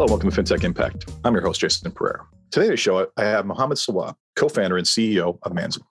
Hello, 0.00 0.12
welcome 0.12 0.30
to 0.30 0.42
FinTech 0.42 0.64
Impact. 0.64 1.12
I'm 1.26 1.34
your 1.34 1.42
host, 1.42 1.60
Jason 1.60 1.92
Pereira. 1.92 2.26
Today 2.50 2.64
on 2.64 2.70
the 2.70 2.76
show, 2.78 3.06
I 3.18 3.24
have 3.24 3.44
Mohammed 3.44 3.76
Sawah, 3.76 4.14
co-founder 4.34 4.78
and 4.78 4.86
CEO 4.86 5.38
of 5.42 5.52
Manzil. 5.52 5.82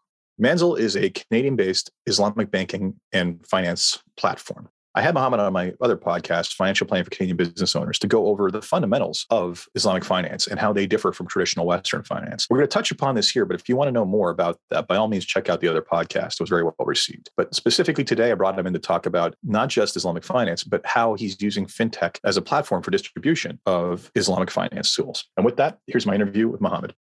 Manzil 0.42 0.80
is 0.80 0.98
a 0.98 1.12
Canadian-based 1.12 1.92
Islamic 2.08 2.50
banking 2.50 3.00
and 3.14 3.46
finance 3.46 4.02
platform. 4.18 4.68
I 4.96 5.02
had 5.04 5.14
Mohammed 5.14 5.40
on 5.40 5.54
my 5.54 5.74
other 5.82 5.96
podcast, 5.96 6.54
Financial 6.56 6.88
Planning 6.88 7.06
for 7.06 7.12
Canadian 7.12 7.38
Business 7.38 7.76
Owners, 7.76 8.00
to 8.00 8.08
go 8.08 8.26
over 8.26 8.50
the 8.50 8.62
fundamentals 8.62 9.28
of 9.30 9.68
Islamic 9.76 10.04
finance 10.04 10.48
and 10.48 10.60
how 10.60 10.74
they 10.74 10.88
differ 10.88 11.12
from 11.12 11.28
traditional 11.28 11.68
Western 11.68 12.02
finance. 12.02 12.48
We're 12.50 12.58
going 12.58 12.68
to 12.68 12.74
touch 12.74 12.90
upon 12.90 13.14
this 13.14 13.30
here, 13.30 13.46
but 13.46 13.56
if 13.56 13.70
you 13.70 13.76
want 13.76 13.88
to 13.88 13.92
know 13.92 14.04
more 14.04 14.32
about 14.32 14.60
that, 14.72 14.88
by 14.88 14.96
all 14.96 15.08
means, 15.08 15.26
check 15.26 15.48
out 15.48 15.62
the 15.62 15.68
other 15.68 15.84
podcast. 15.84 16.34
It 16.34 16.40
was 16.40 16.50
very 16.50 16.64
well 16.64 16.74
received. 16.80 17.30
But 17.38 17.54
specifically 17.54 18.04
today, 18.04 18.32
I 18.32 18.36
brought 18.36 18.58
him 18.58 18.66
in 18.66 18.74
to 18.74 18.80
talk 18.80 19.06
about 19.06 19.36
not 19.44 19.70
just 19.70 19.96
Islamic 19.96 20.24
finance, 20.24 20.64
but 20.64 20.84
how 20.86 21.14
he's 21.14 21.40
using 21.40 21.68
fintech 21.68 22.18
as 22.24 22.36
a 22.36 22.42
platform 22.42 22.82
for 22.82 22.90
distribution 22.90 23.60
of 23.68 24.12
Islamic 24.16 24.50
finance 24.50 24.96
tools. 24.96 25.26
And 25.38 25.46
with 25.46 25.58
that, 25.58 25.78
here's 25.86 26.08
my 26.08 26.16
interview 26.16 26.48
with 26.48 26.62
Mohammed. 26.62 26.96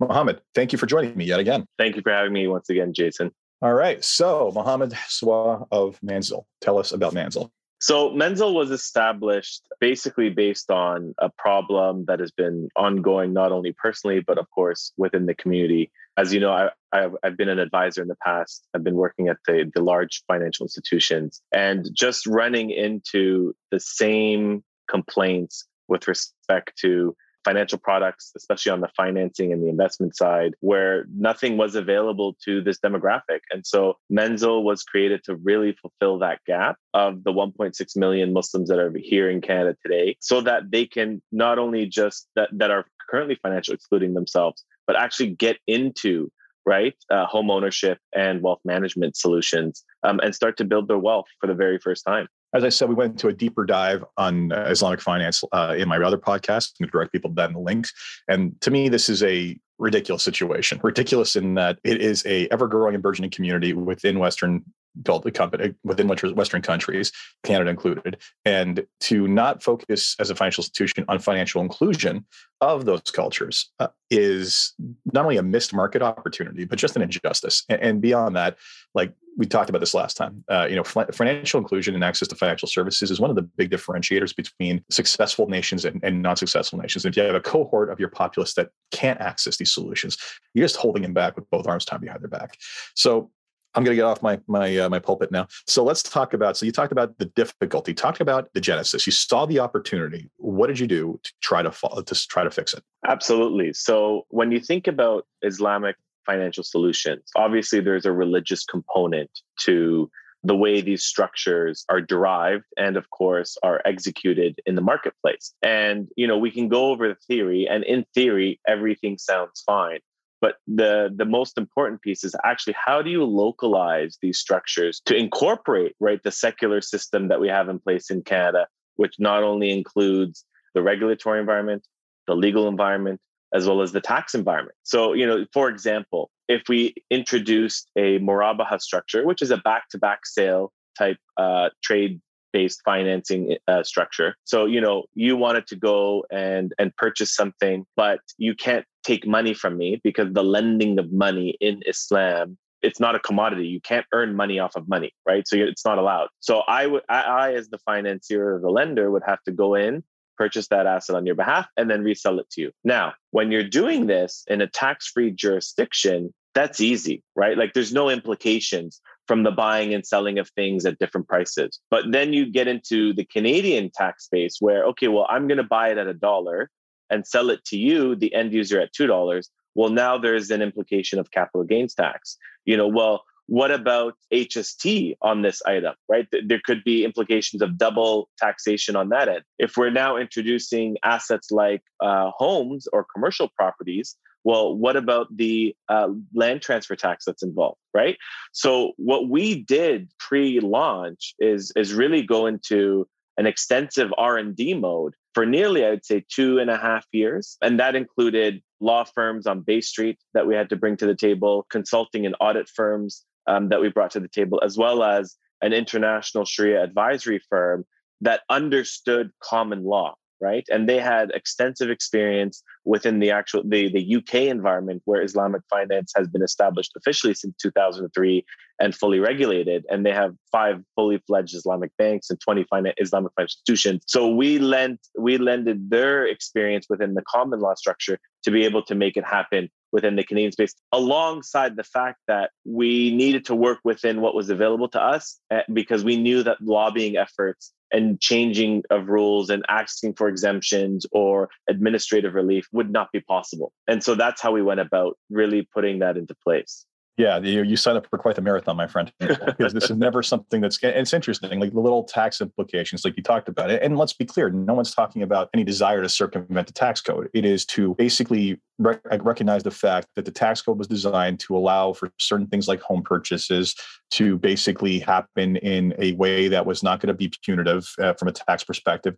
Mohammed, 0.00 0.40
thank 0.54 0.72
you 0.72 0.78
for 0.78 0.86
joining 0.86 1.16
me 1.16 1.26
yet 1.26 1.40
again. 1.40 1.66
Thank 1.76 1.96
you 1.96 2.02
for 2.02 2.12
having 2.12 2.32
me 2.32 2.46
once 2.46 2.70
again, 2.70 2.94
Jason. 2.94 3.32
All 3.60 3.74
right. 3.74 4.04
So, 4.04 4.52
Mohammed 4.54 4.90
Sawah 5.08 5.66
of 5.72 5.98
Manzil, 6.00 6.44
tell 6.60 6.78
us 6.78 6.92
about 6.92 7.12
Manzil. 7.12 7.50
So, 7.80 8.10
Manzil 8.10 8.54
was 8.54 8.70
established 8.70 9.62
basically 9.80 10.30
based 10.30 10.70
on 10.70 11.14
a 11.18 11.28
problem 11.28 12.04
that 12.06 12.20
has 12.20 12.30
been 12.30 12.68
ongoing, 12.76 13.32
not 13.32 13.50
only 13.50 13.72
personally, 13.72 14.20
but 14.20 14.38
of 14.38 14.48
course 14.50 14.92
within 14.96 15.26
the 15.26 15.34
community. 15.34 15.90
As 16.16 16.32
you 16.32 16.40
know, 16.40 16.52
I, 16.52 16.70
I've, 16.92 17.16
I've 17.22 17.36
been 17.36 17.48
an 17.48 17.58
advisor 17.58 18.02
in 18.02 18.08
the 18.08 18.16
past. 18.24 18.64
I've 18.74 18.84
been 18.84 18.96
working 18.96 19.28
at 19.28 19.36
the, 19.46 19.70
the 19.74 19.82
large 19.82 20.22
financial 20.26 20.64
institutions 20.64 21.40
and 21.52 21.88
just 21.92 22.26
running 22.26 22.70
into 22.70 23.54
the 23.70 23.80
same 23.80 24.64
complaints 24.88 25.66
with 25.88 26.08
respect 26.08 26.76
to 26.78 27.14
financial 27.44 27.78
products, 27.78 28.32
especially 28.36 28.72
on 28.72 28.80
the 28.80 28.88
financing 28.96 29.52
and 29.52 29.62
the 29.62 29.68
investment 29.68 30.16
side, 30.16 30.54
where 30.60 31.06
nothing 31.14 31.56
was 31.56 31.74
available 31.74 32.36
to 32.44 32.62
this 32.62 32.78
demographic. 32.78 33.40
And 33.50 33.66
so 33.66 33.94
Manzil 34.12 34.62
was 34.62 34.82
created 34.82 35.24
to 35.24 35.36
really 35.36 35.76
fulfill 35.80 36.18
that 36.18 36.40
gap 36.46 36.76
of 36.94 37.24
the 37.24 37.32
1.6 37.32 37.96
million 37.96 38.32
Muslims 38.32 38.68
that 38.68 38.78
are 38.78 38.92
here 38.96 39.30
in 39.30 39.40
Canada 39.40 39.76
today, 39.82 40.16
so 40.20 40.40
that 40.42 40.70
they 40.70 40.86
can 40.86 41.22
not 41.32 41.58
only 41.58 41.86
just 41.86 42.28
that, 42.36 42.48
that 42.52 42.70
are 42.70 42.86
currently 43.10 43.38
financial 43.42 43.74
excluding 43.74 44.14
themselves, 44.14 44.64
but 44.86 44.96
actually 44.96 45.30
get 45.30 45.58
into 45.66 46.30
right 46.66 46.94
uh, 47.10 47.24
home 47.24 47.50
ownership 47.50 47.98
and 48.14 48.42
wealth 48.42 48.60
management 48.64 49.16
solutions 49.16 49.84
um, 50.02 50.20
and 50.22 50.34
start 50.34 50.58
to 50.58 50.64
build 50.64 50.86
their 50.86 50.98
wealth 50.98 51.26
for 51.40 51.46
the 51.46 51.54
very 51.54 51.78
first 51.78 52.04
time 52.04 52.28
as 52.54 52.64
I 52.64 52.68
said, 52.68 52.88
we 52.88 52.94
went 52.94 53.12
into 53.12 53.28
a 53.28 53.32
deeper 53.32 53.64
dive 53.64 54.04
on 54.16 54.52
uh, 54.52 54.66
Islamic 54.68 55.00
finance 55.00 55.42
uh, 55.52 55.74
in 55.76 55.88
my 55.88 55.98
other 55.98 56.18
podcast. 56.18 56.72
direct 56.90 57.12
people 57.12 57.30
to 57.30 57.34
that 57.36 57.50
in 57.50 57.54
the 57.54 57.60
links. 57.60 57.92
And 58.28 58.58
to 58.62 58.70
me, 58.70 58.88
this 58.88 59.08
is 59.08 59.22
a 59.22 59.58
ridiculous 59.78 60.22
situation. 60.22 60.80
Ridiculous 60.82 61.36
in 61.36 61.54
that 61.54 61.78
it 61.84 62.00
is 62.00 62.24
a 62.26 62.48
ever 62.50 62.66
growing 62.66 62.94
and 62.94 63.02
burgeoning 63.02 63.30
community 63.30 63.72
within 63.72 64.18
Western 64.18 64.64
built 65.02 65.22
the 65.22 65.30
company 65.30 65.74
within 65.84 66.08
Western 66.08 66.62
countries, 66.62 67.12
Canada 67.44 67.70
included, 67.70 68.16
and 68.44 68.84
to 69.00 69.28
not 69.28 69.62
focus 69.62 70.16
as 70.18 70.30
a 70.30 70.34
financial 70.34 70.62
institution 70.62 71.04
on 71.08 71.18
financial 71.18 71.62
inclusion 71.62 72.26
of 72.60 72.84
those 72.84 73.02
cultures 73.02 73.70
uh, 73.78 73.88
is 74.10 74.74
not 75.12 75.24
only 75.24 75.36
a 75.36 75.42
missed 75.42 75.72
market 75.72 76.02
opportunity, 76.02 76.64
but 76.64 76.78
just 76.78 76.96
an 76.96 77.02
injustice. 77.02 77.64
And, 77.68 77.80
and 77.80 78.00
beyond 78.00 78.34
that, 78.36 78.56
like 78.94 79.12
we 79.38 79.46
talked 79.46 79.70
about 79.70 79.78
this 79.78 79.94
last 79.94 80.16
time, 80.16 80.44
uh, 80.48 80.66
you 80.68 80.74
know, 80.74 80.82
financial 80.82 81.58
inclusion 81.58 81.94
and 81.94 82.02
access 82.02 82.26
to 82.26 82.34
financial 82.34 82.66
services 82.66 83.10
is 83.12 83.20
one 83.20 83.30
of 83.30 83.36
the 83.36 83.42
big 83.42 83.70
differentiators 83.70 84.34
between 84.34 84.84
successful 84.90 85.46
nations 85.46 85.84
and, 85.84 86.02
and 86.02 86.20
non-successful 86.20 86.76
nations. 86.76 87.04
And 87.04 87.12
if 87.12 87.16
you 87.16 87.22
have 87.22 87.36
a 87.36 87.40
cohort 87.40 87.88
of 87.88 88.00
your 88.00 88.08
populace 88.08 88.54
that 88.54 88.70
can't 88.90 89.20
access 89.20 89.56
these 89.56 89.72
solutions, 89.72 90.18
you're 90.54 90.64
just 90.64 90.76
holding 90.76 91.02
them 91.02 91.14
back 91.14 91.36
with 91.36 91.48
both 91.50 91.68
arms 91.68 91.84
tied 91.84 92.00
behind 92.00 92.20
their 92.20 92.28
back. 92.28 92.58
So 92.96 93.30
I'm 93.74 93.84
going 93.84 93.92
to 93.92 93.96
get 93.96 94.06
off 94.06 94.22
my 94.22 94.40
my 94.48 94.76
uh, 94.76 94.88
my 94.88 94.98
pulpit 94.98 95.30
now. 95.30 95.46
So 95.68 95.84
let's 95.84 96.02
talk 96.02 96.34
about. 96.34 96.56
So 96.56 96.66
you 96.66 96.72
talked 96.72 96.90
about 96.90 97.16
the 97.18 97.26
difficulty. 97.26 97.94
Talk 97.94 98.18
about 98.18 98.48
the 98.54 98.60
genesis. 98.60 99.06
You 99.06 99.12
saw 99.12 99.46
the 99.46 99.60
opportunity. 99.60 100.28
What 100.38 100.66
did 100.66 100.80
you 100.80 100.88
do 100.88 101.20
to 101.22 101.32
try 101.42 101.62
to 101.62 101.70
to 101.70 102.28
try 102.28 102.42
to 102.42 102.50
fix 102.50 102.74
it? 102.74 102.82
Absolutely. 103.06 103.72
So 103.74 104.26
when 104.30 104.50
you 104.50 104.58
think 104.58 104.88
about 104.88 105.26
Islamic 105.42 105.96
financial 106.28 106.64
solutions, 106.64 107.22
obviously 107.36 107.80
there's 107.80 108.06
a 108.06 108.12
religious 108.12 108.64
component 108.64 109.30
to 109.60 110.10
the 110.44 110.54
way 110.54 110.80
these 110.80 111.04
structures 111.04 111.84
are 111.88 112.00
derived 112.00 112.64
and 112.76 112.96
of 112.96 113.10
course 113.10 113.56
are 113.62 113.80
executed 113.84 114.60
in 114.66 114.76
the 114.76 114.80
marketplace. 114.80 115.52
And 115.62 116.08
you 116.16 116.26
know 116.26 116.38
we 116.38 116.50
can 116.50 116.68
go 116.68 116.90
over 116.90 117.08
the 117.08 117.16
theory 117.26 117.66
and 117.68 117.82
in 117.84 118.04
theory 118.14 118.60
everything 118.66 119.18
sounds 119.18 119.62
fine. 119.66 120.00
But 120.40 120.56
the 120.68 121.10
the 121.14 121.24
most 121.24 121.58
important 121.58 122.02
piece 122.02 122.22
is 122.22 122.36
actually 122.44 122.76
how 122.86 123.02
do 123.02 123.10
you 123.10 123.24
localize 123.24 124.18
these 124.22 124.38
structures 124.38 125.00
to 125.06 125.16
incorporate 125.16 125.96
right 125.98 126.22
the 126.22 126.30
secular 126.30 126.80
system 126.80 127.28
that 127.28 127.40
we 127.40 127.48
have 127.48 127.68
in 127.68 127.80
place 127.80 128.10
in 128.10 128.22
canada 128.22 128.68
which 128.96 129.14
not 129.18 129.42
only 129.42 129.70
includes 129.70 130.44
the 130.74 130.82
regulatory 130.82 131.40
environment 131.40 131.82
the 132.28 132.36
legal 132.36 132.68
environment 132.68 133.20
as 133.54 133.66
well 133.66 133.82
as 133.82 133.92
the 133.92 134.00
tax 134.00 134.34
environment 134.34 134.76
so 134.82 135.12
you 135.12 135.26
know 135.26 135.44
for 135.52 135.68
example 135.68 136.30
if 136.48 136.62
we 136.68 136.94
introduced 137.10 137.90
a 137.96 138.18
murabaha 138.18 138.80
structure 138.80 139.26
which 139.26 139.42
is 139.42 139.50
a 139.50 139.58
back-to-back 139.58 140.24
sale 140.24 140.72
type 140.98 141.18
uh, 141.36 141.68
trade 141.82 142.20
based 142.52 142.80
financing 142.84 143.56
uh, 143.66 143.82
structure. 143.82 144.34
So, 144.44 144.66
you 144.66 144.80
know, 144.80 145.04
you 145.14 145.36
wanted 145.36 145.66
to 145.68 145.76
go 145.76 146.24
and 146.30 146.72
and 146.78 146.94
purchase 146.96 147.34
something, 147.34 147.84
but 147.96 148.20
you 148.38 148.54
can't 148.54 148.84
take 149.04 149.26
money 149.26 149.54
from 149.54 149.76
me 149.76 150.00
because 150.02 150.32
the 150.32 150.44
lending 150.44 150.98
of 150.98 151.12
money 151.12 151.56
in 151.60 151.82
Islam 151.86 152.58
it's 152.80 153.00
not 153.00 153.16
a 153.16 153.18
commodity. 153.18 153.66
You 153.66 153.80
can't 153.80 154.06
earn 154.12 154.36
money 154.36 154.60
off 154.60 154.76
of 154.76 154.88
money, 154.88 155.12
right? 155.26 155.46
So 155.48 155.56
it's 155.56 155.84
not 155.84 155.98
allowed. 155.98 156.28
So 156.38 156.60
I 156.68 156.86
would, 156.86 157.02
I, 157.08 157.22
I, 157.22 157.54
as 157.54 157.68
the 157.68 157.78
financier 157.78 158.54
or 158.54 158.60
the 158.60 158.70
lender, 158.70 159.10
would 159.10 159.24
have 159.26 159.42
to 159.46 159.50
go 159.50 159.74
in, 159.74 160.04
purchase 160.38 160.68
that 160.68 160.86
asset 160.86 161.16
on 161.16 161.26
your 161.26 161.34
behalf, 161.34 161.66
and 161.76 161.90
then 161.90 162.02
resell 162.02 162.38
it 162.38 162.48
to 162.52 162.62
you. 162.62 162.72
Now, 162.84 163.14
when 163.32 163.50
you're 163.50 163.68
doing 163.68 164.06
this 164.06 164.44
in 164.46 164.62
a 164.62 164.66
tax-free 164.66 165.32
jurisdiction, 165.32 166.32
that's 166.54 166.80
easy, 166.80 167.22
right? 167.36 167.58
Like 167.58 167.74
there's 167.74 167.92
no 167.92 168.08
implications 168.08 169.00
from 169.26 169.42
the 169.42 169.50
buying 169.50 169.92
and 169.92 170.06
selling 170.06 170.38
of 170.38 170.48
things 170.50 170.86
at 170.86 170.98
different 170.98 171.28
prices. 171.28 171.78
But 171.90 172.10
then 172.10 172.32
you 172.32 172.50
get 172.50 172.66
into 172.66 173.12
the 173.12 173.26
Canadian 173.26 173.90
tax 173.94 174.24
space 174.24 174.56
where, 174.58 174.84
okay, 174.86 175.08
well, 175.08 175.26
I'm 175.28 175.46
going 175.46 175.58
to 175.58 175.64
buy 175.64 175.90
it 175.90 175.98
at 175.98 176.06
a 176.06 176.14
dollar 176.14 176.70
and 177.10 177.26
sell 177.26 177.50
it 177.50 177.64
to 177.66 177.76
you, 177.76 178.16
the 178.16 178.34
end 178.34 178.52
user, 178.52 178.80
at 178.80 178.94
$2. 178.94 179.44
Well, 179.74 179.90
now 179.90 180.18
there's 180.18 180.50
an 180.50 180.62
implication 180.62 181.18
of 181.18 181.30
capital 181.30 181.64
gains 181.64 181.94
tax. 181.94 182.38
You 182.64 182.76
know, 182.76 182.88
well, 182.88 183.24
what 183.48 183.70
about 183.70 184.14
HST 184.32 185.16
on 185.22 185.40
this 185.40 185.62
item, 185.66 185.94
right? 186.06 186.28
There 186.30 186.60
could 186.62 186.84
be 186.84 187.04
implications 187.04 187.62
of 187.62 187.78
double 187.78 188.28
taxation 188.38 188.94
on 188.94 189.08
that 189.08 189.28
end. 189.28 189.42
If 189.58 189.78
we're 189.78 189.90
now 189.90 190.18
introducing 190.18 190.98
assets 191.02 191.50
like 191.50 191.82
uh, 192.00 192.30
homes 192.36 192.86
or 192.92 193.06
commercial 193.12 193.48
properties, 193.48 194.16
well, 194.44 194.76
what 194.76 194.96
about 194.96 195.34
the 195.34 195.74
uh, 195.88 196.08
land 196.34 196.60
transfer 196.60 196.94
tax 196.94 197.24
that's 197.24 197.42
involved, 197.42 197.78
right? 197.94 198.18
So 198.52 198.92
what 198.96 199.30
we 199.30 199.62
did 199.62 200.10
pre-launch 200.18 201.34
is 201.38 201.72
is 201.74 201.94
really 201.94 202.22
go 202.22 202.46
into 202.46 203.08
an 203.38 203.46
extensive 203.46 204.10
R&D 204.18 204.74
mode 204.74 205.14
for 205.32 205.46
nearly, 205.46 205.86
I 205.86 205.90
would 205.90 206.04
say, 206.04 206.24
two 206.28 206.58
and 206.58 206.68
a 206.68 206.76
half 206.76 207.06
years. 207.12 207.56
And 207.62 207.80
that 207.80 207.94
included 207.94 208.60
law 208.80 209.04
firms 209.04 209.46
on 209.46 209.60
Bay 209.60 209.80
Street 209.80 210.18
that 210.34 210.46
we 210.46 210.54
had 210.54 210.68
to 210.70 210.76
bring 210.76 210.96
to 210.98 211.06
the 211.06 211.14
table, 211.14 211.66
consulting 211.70 212.26
and 212.26 212.34
audit 212.40 212.68
firms 212.68 213.24
um, 213.48 213.70
that 213.70 213.80
we 213.80 213.88
brought 213.88 214.12
to 214.12 214.20
the 214.20 214.28
table, 214.28 214.60
as 214.64 214.78
well 214.78 215.02
as 215.02 215.36
an 215.60 215.72
international 215.72 216.44
Sharia 216.44 216.82
advisory 216.82 217.40
firm 217.50 217.84
that 218.20 218.42
understood 218.48 219.30
common 219.42 219.84
law 219.84 220.14
right? 220.40 220.64
And 220.70 220.88
they 220.88 220.98
had 220.98 221.30
extensive 221.30 221.90
experience 221.90 222.62
within 222.84 223.18
the 223.18 223.30
actual 223.30 223.62
the, 223.64 223.90
the 223.90 224.16
UK 224.16 224.34
environment 224.46 225.02
where 225.04 225.22
Islamic 225.22 225.62
finance 225.68 226.12
has 226.16 226.28
been 226.28 226.42
established 226.42 226.92
officially 226.96 227.34
since 227.34 227.54
2003 227.60 228.44
and 228.80 228.94
fully 228.94 229.18
regulated. 229.18 229.84
And 229.90 230.06
they 230.06 230.12
have 230.12 230.34
five 230.52 230.80
fully 230.94 231.20
fledged 231.26 231.54
Islamic 231.54 231.90
banks 231.98 232.30
and 232.30 232.38
20 232.40 232.64
finance, 232.70 232.94
Islamic 232.98 233.32
financial 233.34 233.58
institutions. 233.60 234.04
So 234.06 234.28
we 234.28 234.58
lent 234.58 235.00
we 235.18 235.38
lended 235.38 235.90
their 235.90 236.26
experience 236.26 236.86
within 236.88 237.14
the 237.14 237.22
common 237.22 237.60
law 237.60 237.74
structure 237.74 238.18
to 238.44 238.50
be 238.50 238.64
able 238.64 238.82
to 238.84 238.94
make 238.94 239.16
it 239.16 239.24
happen 239.24 239.68
within 239.92 240.16
the 240.16 240.24
Canadian 240.24 240.52
space, 240.52 240.74
alongside 240.92 241.76
the 241.76 241.84
fact 241.84 242.18
that 242.28 242.50
we 242.64 243.14
needed 243.14 243.46
to 243.46 243.54
work 243.54 243.78
within 243.84 244.20
what 244.20 244.34
was 244.34 244.50
available 244.50 244.88
to 244.88 245.00
us 245.00 245.38
eh, 245.50 245.62
because 245.72 246.04
we 246.04 246.16
knew 246.16 246.42
that 246.42 246.60
lobbying 246.60 247.16
efforts 247.16 247.72
and 247.90 248.20
changing 248.20 248.82
of 248.90 249.08
rules 249.08 249.50
and 249.50 249.64
asking 249.68 250.14
for 250.14 250.28
exemptions 250.28 251.06
or 251.12 251.48
administrative 251.68 252.34
relief 252.34 252.66
would 252.72 252.90
not 252.90 253.10
be 253.12 253.20
possible. 253.20 253.72
And 253.86 254.02
so 254.02 254.14
that's 254.14 254.42
how 254.42 254.52
we 254.52 254.62
went 254.62 254.80
about 254.80 255.16
really 255.30 255.66
putting 255.72 256.00
that 256.00 256.16
into 256.16 256.34
place. 256.44 256.84
Yeah, 257.18 257.38
you, 257.38 257.64
you 257.64 257.76
sign 257.76 257.96
up 257.96 258.06
for 258.08 258.16
quite 258.16 258.36
the 258.36 258.42
marathon, 258.42 258.76
my 258.76 258.86
friend, 258.86 259.12
because 259.18 259.72
this 259.72 259.90
is 259.90 259.96
never 259.96 260.22
something 260.22 260.60
that's. 260.60 260.78
it's 260.84 261.12
interesting, 261.12 261.58
like 261.58 261.72
the 261.72 261.80
little 261.80 262.04
tax 262.04 262.40
implications, 262.40 263.04
like 263.04 263.16
you 263.16 263.24
talked 263.24 263.48
about 263.48 263.72
it. 263.72 263.82
And 263.82 263.98
let's 263.98 264.12
be 264.12 264.24
clear, 264.24 264.50
no 264.50 264.72
one's 264.72 264.94
talking 264.94 265.22
about 265.22 265.50
any 265.52 265.64
desire 265.64 266.00
to 266.00 266.08
circumvent 266.08 266.68
the 266.68 266.72
tax 266.72 267.00
code. 267.00 267.28
It 267.34 267.44
is 267.44 267.66
to 267.66 267.96
basically 267.96 268.60
rec- 268.78 269.02
recognize 269.20 269.64
the 269.64 269.72
fact 269.72 270.06
that 270.14 270.26
the 270.26 270.30
tax 270.30 270.62
code 270.62 270.78
was 270.78 270.86
designed 270.86 271.40
to 271.40 271.56
allow 271.56 271.92
for 271.92 272.08
certain 272.20 272.46
things 272.46 272.68
like 272.68 272.80
home 272.80 273.02
purchases 273.02 273.74
to 274.12 274.38
basically 274.38 275.00
happen 275.00 275.56
in 275.56 275.94
a 275.98 276.12
way 276.12 276.46
that 276.46 276.66
was 276.66 276.84
not 276.84 277.00
going 277.00 277.08
to 277.08 277.14
be 277.14 277.32
punitive 277.44 277.92
uh, 277.98 278.14
from 278.14 278.28
a 278.28 278.32
tax 278.32 278.62
perspective 278.62 279.16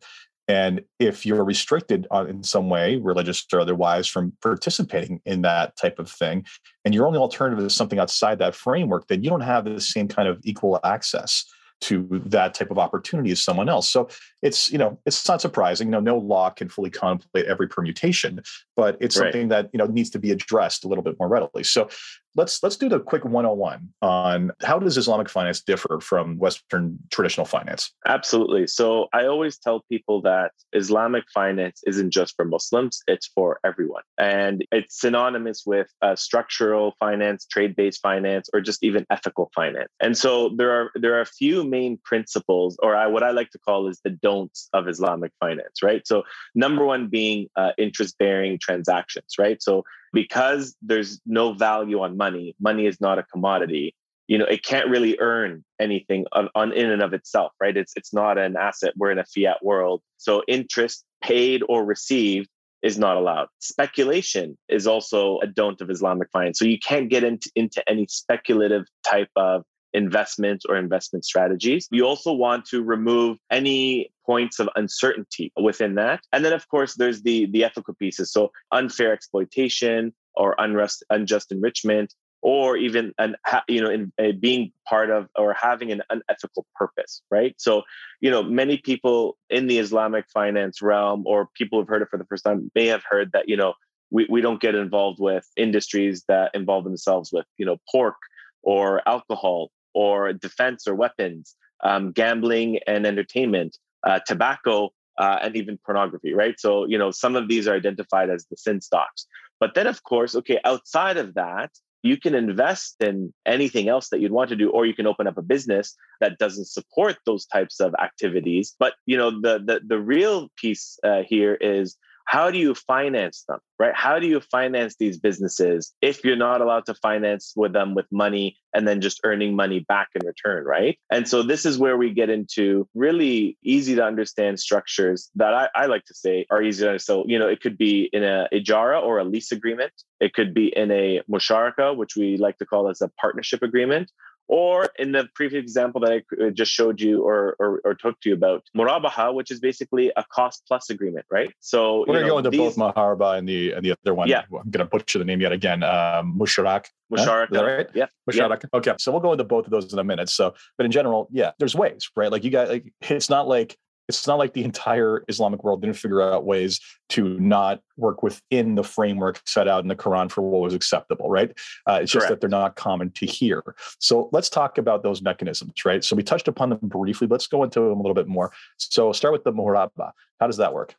and 0.50 0.82
if 0.98 1.24
you're 1.24 1.44
restricted 1.44 2.08
in 2.28 2.42
some 2.42 2.68
way, 2.68 2.96
religious 2.96 3.46
or 3.52 3.60
otherwise, 3.60 4.08
from 4.08 4.32
participating 4.42 5.20
in 5.24 5.42
that 5.42 5.76
type 5.76 6.00
of 6.00 6.10
thing, 6.10 6.44
and 6.84 6.92
your 6.92 7.06
only 7.06 7.20
alternative 7.20 7.64
is 7.64 7.72
something 7.72 8.00
outside 8.00 8.40
that 8.40 8.56
framework, 8.56 9.06
then 9.06 9.22
you 9.22 9.30
don't 9.30 9.42
have 9.42 9.64
the 9.64 9.80
same 9.80 10.08
kind 10.08 10.26
of 10.28 10.40
equal 10.42 10.80
access 10.82 11.44
to 11.82 12.20
that 12.26 12.52
type 12.52 12.72
of 12.72 12.78
opportunity 12.78 13.30
as 13.30 13.40
someone 13.40 13.68
else. 13.68 13.88
So 13.88 14.08
it's 14.42 14.70
you 14.70 14.78
know 14.78 14.98
it's 15.06 15.26
not 15.28 15.40
surprising. 15.40 15.88
You 15.88 15.92
know, 15.92 16.00
no 16.00 16.18
law 16.18 16.50
can 16.50 16.68
fully 16.68 16.90
contemplate 16.90 17.46
every 17.46 17.68
permutation, 17.68 18.42
but 18.76 18.96
it's 19.00 19.16
right. 19.16 19.26
something 19.26 19.48
that 19.48 19.70
you 19.72 19.78
know 19.78 19.86
needs 19.86 20.10
to 20.10 20.18
be 20.18 20.30
addressed 20.30 20.84
a 20.84 20.88
little 20.88 21.04
bit 21.04 21.16
more 21.18 21.28
readily. 21.28 21.64
So 21.64 21.88
let's 22.36 22.62
let's 22.62 22.76
do 22.76 22.88
the 22.88 23.00
quick 23.00 23.24
101 23.24 23.88
on 24.02 24.52
how 24.62 24.78
does 24.78 24.96
islamic 24.96 25.28
finance 25.28 25.60
differ 25.60 25.98
from 26.00 26.38
western 26.38 26.98
traditional 27.10 27.44
finance 27.44 27.92
absolutely 28.06 28.66
so 28.66 29.08
i 29.12 29.26
always 29.26 29.58
tell 29.58 29.84
people 29.90 30.22
that 30.22 30.52
islamic 30.72 31.24
finance 31.32 31.82
isn't 31.86 32.10
just 32.10 32.34
for 32.36 32.44
muslims 32.44 33.00
it's 33.08 33.26
for 33.26 33.58
everyone 33.64 34.02
and 34.18 34.64
it's 34.70 35.00
synonymous 35.00 35.64
with 35.66 35.88
uh, 36.02 36.14
structural 36.14 36.94
finance 37.00 37.46
trade-based 37.46 38.00
finance 38.00 38.48
or 38.52 38.60
just 38.60 38.82
even 38.84 39.04
ethical 39.10 39.50
finance 39.54 39.88
and 40.00 40.16
so 40.16 40.50
there 40.56 40.70
are 40.70 40.90
there 40.94 41.14
are 41.14 41.22
a 41.22 41.26
few 41.26 41.64
main 41.64 41.98
principles 42.04 42.78
or 42.82 42.94
I, 42.94 43.06
what 43.06 43.22
i 43.22 43.30
like 43.30 43.50
to 43.50 43.58
call 43.58 43.88
is 43.88 44.00
the 44.04 44.10
don'ts 44.30 44.68
of 44.72 44.88
islamic 44.88 45.32
finance 45.40 45.82
right? 45.82 46.06
So 46.06 46.22
number 46.54 46.84
one 46.84 47.08
being 47.08 47.48
uh, 47.56 47.72
interest 47.78 48.18
bearing 48.18 48.58
transactions 48.60 49.34
right? 49.38 49.60
So 49.62 49.84
because 50.12 50.76
there's 50.82 51.20
no 51.26 51.52
value 51.52 52.00
on 52.00 52.16
money 52.16 52.54
money 52.60 52.86
is 52.86 53.00
not 53.00 53.18
a 53.18 53.24
commodity 53.32 53.94
you 54.30 54.38
know 54.38 54.44
it 54.44 54.62
can't 54.64 54.88
really 54.88 55.14
earn 55.18 55.64
anything 55.80 56.24
on, 56.32 56.48
on, 56.54 56.72
in 56.72 56.88
and 56.90 57.02
of 57.02 57.12
itself 57.12 57.52
right? 57.60 57.76
It's 57.76 57.92
it's 57.96 58.12
not 58.14 58.38
an 58.38 58.56
asset. 58.56 58.92
We're 58.96 59.10
in 59.10 59.18
a 59.18 59.24
fiat 59.24 59.58
world. 59.62 60.02
So 60.16 60.42
interest 60.46 61.04
paid 61.22 61.62
or 61.68 61.84
received 61.84 62.48
is 62.82 62.96
not 62.98 63.16
allowed. 63.16 63.48
Speculation 63.58 64.56
is 64.68 64.86
also 64.86 65.38
a 65.40 65.46
don't 65.46 65.80
of 65.80 65.90
islamic 65.90 66.28
finance. 66.32 66.58
So 66.58 66.64
you 66.64 66.78
can't 66.78 67.08
get 67.10 67.24
into, 67.24 67.50
into 67.54 67.80
any 67.88 68.06
speculative 68.08 68.84
type 69.04 69.32
of 69.36 69.64
investments 69.92 70.64
or 70.68 70.76
investment 70.76 71.24
strategies. 71.24 71.88
You 71.90 72.06
also 72.06 72.32
want 72.32 72.64
to 72.66 72.82
remove 72.82 73.38
any 73.50 74.12
points 74.24 74.60
of 74.60 74.68
uncertainty 74.76 75.52
within 75.60 75.96
that. 75.96 76.20
And 76.32 76.44
then 76.44 76.52
of 76.52 76.68
course 76.68 76.94
there's 76.94 77.22
the 77.22 77.46
the 77.46 77.64
ethical 77.64 77.94
pieces. 77.94 78.32
So 78.32 78.52
unfair 78.72 79.12
exploitation 79.12 80.12
or 80.34 80.54
unrest, 80.58 81.04
unjust 81.10 81.50
enrichment 81.52 82.14
or 82.42 82.76
even 82.76 83.12
an 83.18 83.36
you 83.68 83.80
know 83.80 83.90
in, 83.90 84.12
being 84.40 84.72
part 84.88 85.10
of 85.10 85.28
or 85.36 85.54
having 85.54 85.92
an 85.92 86.02
unethical 86.10 86.66
purpose 86.74 87.22
right 87.30 87.54
so 87.58 87.82
you 88.20 88.30
know 88.30 88.42
many 88.42 88.78
people 88.78 89.36
in 89.50 89.66
the 89.66 89.78
islamic 89.78 90.24
finance 90.32 90.80
realm 90.80 91.22
or 91.26 91.48
people 91.54 91.78
who've 91.78 91.88
heard 91.88 92.02
it 92.02 92.08
for 92.10 92.16
the 92.16 92.24
first 92.24 92.44
time 92.44 92.70
may 92.74 92.86
have 92.86 93.02
heard 93.08 93.30
that 93.32 93.48
you 93.48 93.56
know 93.56 93.74
we, 94.10 94.26
we 94.28 94.40
don't 94.40 94.60
get 94.60 94.74
involved 94.74 95.20
with 95.20 95.46
industries 95.56 96.24
that 96.28 96.50
involve 96.54 96.84
themselves 96.84 97.30
with 97.32 97.46
you 97.58 97.66
know 97.66 97.76
pork 97.90 98.16
or 98.62 99.06
alcohol 99.08 99.70
or 99.94 100.32
defense 100.32 100.86
or 100.86 100.94
weapons, 100.94 101.56
um, 101.82 102.12
gambling 102.12 102.78
and 102.86 103.06
entertainment, 103.06 103.76
uh, 104.06 104.20
tobacco, 104.26 104.90
uh, 105.18 105.38
and 105.42 105.56
even 105.56 105.78
pornography, 105.84 106.32
right? 106.32 106.58
So, 106.58 106.86
you 106.86 106.96
know, 106.96 107.10
some 107.10 107.36
of 107.36 107.48
these 107.48 107.68
are 107.68 107.74
identified 107.74 108.30
as 108.30 108.46
the 108.46 108.56
sin 108.56 108.80
stocks. 108.80 109.26
But 109.58 109.74
then, 109.74 109.86
of 109.86 110.02
course, 110.02 110.34
okay, 110.34 110.58
outside 110.64 111.18
of 111.18 111.34
that, 111.34 111.70
you 112.02 112.16
can 112.16 112.34
invest 112.34 112.96
in 113.00 113.32
anything 113.44 113.88
else 113.88 114.08
that 114.08 114.20
you'd 114.20 114.32
want 114.32 114.48
to 114.50 114.56
do 114.56 114.70
or 114.70 114.86
you 114.86 114.94
can 114.94 115.06
open 115.06 115.26
up 115.26 115.36
a 115.36 115.42
business 115.42 115.94
that 116.20 116.38
doesn't 116.38 116.66
support 116.66 117.16
those 117.26 117.46
types 117.46 117.80
of 117.80 117.94
activities 118.02 118.74
but 118.78 118.94
you 119.06 119.16
know 119.16 119.30
the 119.30 119.58
the, 119.58 119.80
the 119.86 119.98
real 119.98 120.48
piece 120.56 120.98
uh, 121.04 121.22
here 121.26 121.54
is 121.54 121.96
how 122.30 122.48
do 122.48 122.58
you 122.58 122.76
finance 122.76 123.42
them 123.48 123.58
right? 123.80 123.94
How 123.94 124.20
do 124.20 124.28
you 124.28 124.40
finance 124.40 124.94
these 125.00 125.18
businesses 125.18 125.92
if 126.00 126.22
you're 126.22 126.36
not 126.36 126.60
allowed 126.60 126.86
to 126.86 126.94
finance 126.94 127.54
with 127.56 127.72
them 127.72 127.96
with 127.96 128.06
money 128.12 128.56
and 128.72 128.86
then 128.86 129.00
just 129.00 129.20
earning 129.24 129.56
money 129.56 129.80
back 129.80 130.08
in 130.14 130.24
return 130.24 130.64
right? 130.64 130.96
And 131.10 131.26
so 131.26 131.42
this 131.42 131.66
is 131.66 131.76
where 131.76 131.96
we 131.96 132.12
get 132.12 132.30
into 132.30 132.86
really 132.94 133.58
easy 133.64 133.96
to 133.96 134.04
understand 134.04 134.60
structures 134.60 135.28
that 135.34 135.54
i, 135.54 135.68
I 135.74 135.86
like 135.86 136.04
to 136.04 136.14
say 136.14 136.46
are 136.52 136.62
easy 136.62 136.84
to 136.84 136.90
understand 136.90 137.24
so 137.24 137.24
you 137.26 137.38
know 137.38 137.48
it 137.48 137.60
could 137.60 137.76
be 137.76 138.08
in 138.12 138.22
a 138.22 138.46
ijara 138.52 139.02
or 139.02 139.18
a 139.18 139.24
lease 139.24 139.50
agreement. 139.50 139.92
It 140.20 140.34
could 140.34 140.54
be 140.54 140.66
in 140.76 140.92
a 140.92 141.22
musharaka 141.28 141.96
which 141.96 142.14
we 142.14 142.36
like 142.36 142.58
to 142.58 142.66
call 142.66 142.88
as 142.88 143.00
a 143.00 143.08
partnership 143.20 143.62
agreement 143.62 144.12
or 144.50 144.88
in 144.98 145.12
the 145.12 145.28
previous 145.36 145.62
example 145.62 146.00
that 146.00 146.12
I 146.12 146.44
uh, 146.44 146.50
just 146.50 146.72
showed 146.72 147.00
you 147.00 147.22
or, 147.22 147.54
or, 147.60 147.80
or 147.84 147.94
talked 147.94 148.24
to 148.24 148.30
you 148.30 148.34
about, 148.34 148.64
Murabaha, 148.76 149.32
which 149.32 149.52
is 149.52 149.60
basically 149.60 150.10
a 150.16 150.24
cost 150.24 150.64
plus 150.66 150.90
agreement, 150.90 151.24
right? 151.30 151.54
So 151.60 152.00
we're 152.00 152.14
going 152.14 152.24
to 152.24 152.30
go 152.30 152.38
into 152.38 152.50
these, 152.50 152.74
both 152.74 152.76
Maharba 152.76 153.38
and 153.38 153.48
the 153.48 153.72
and 153.72 153.84
the 153.84 153.92
other 153.92 154.12
one. 154.12 154.26
Yeah. 154.26 154.42
I'm 154.52 154.68
going 154.70 154.84
to 154.84 154.86
butcher 154.86 155.20
the 155.20 155.24
name 155.24 155.40
yet 155.40 155.52
again. 155.52 155.84
Um, 155.84 156.36
Musharak. 156.36 156.86
Musharak. 157.12 157.54
Huh? 157.54 157.64
right? 157.64 157.86
Yeah. 157.94 158.06
Musharak. 158.28 158.64
Yeah. 158.64 158.78
Okay. 158.78 158.94
So 158.98 159.12
we'll 159.12 159.20
go 159.20 159.30
into 159.30 159.44
both 159.44 159.66
of 159.66 159.70
those 159.70 159.92
in 159.92 160.00
a 160.00 160.04
minute. 160.04 160.28
So, 160.28 160.52
but 160.76 160.84
in 160.84 160.90
general, 160.90 161.28
yeah, 161.30 161.52
there's 161.60 161.76
ways, 161.76 162.10
right? 162.16 162.32
Like 162.32 162.42
you 162.42 162.50
got, 162.50 162.70
like, 162.70 162.92
it's 163.02 163.30
not 163.30 163.46
like 163.46 163.76
it's 164.18 164.26
not 164.26 164.38
like 164.38 164.52
the 164.52 164.64
entire 164.64 165.24
Islamic 165.28 165.64
world 165.64 165.80
didn't 165.80 165.96
figure 165.96 166.22
out 166.22 166.44
ways 166.44 166.80
to 167.10 167.38
not 167.40 167.80
work 167.96 168.22
within 168.22 168.74
the 168.74 168.84
framework 168.84 169.40
set 169.46 169.68
out 169.68 169.82
in 169.82 169.88
the 169.88 169.96
Quran 169.96 170.30
for 170.30 170.42
what 170.42 170.60
was 170.60 170.74
acceptable, 170.74 171.28
right? 171.28 171.56
Uh, 171.88 172.00
it's 172.02 172.12
just 172.12 172.28
that 172.28 172.40
they're 172.40 172.50
not 172.50 172.76
common 172.76 173.10
to 173.12 173.26
hear. 173.26 173.62
So 173.98 174.28
let's 174.32 174.48
talk 174.48 174.78
about 174.78 175.02
those 175.02 175.22
mechanisms, 175.22 175.84
right? 175.84 176.04
So 176.04 176.16
we 176.16 176.22
touched 176.22 176.48
upon 176.48 176.70
them 176.70 176.78
briefly. 176.82 177.26
Let's 177.26 177.46
go 177.46 177.62
into 177.62 177.80
them 177.80 177.98
a 177.98 178.02
little 178.02 178.14
bit 178.14 178.28
more. 178.28 178.52
So 178.76 179.12
start 179.12 179.32
with 179.32 179.44
the 179.44 179.52
murabba. 179.52 180.12
How 180.38 180.46
does 180.46 180.58
that 180.58 180.72
work? 180.72 180.94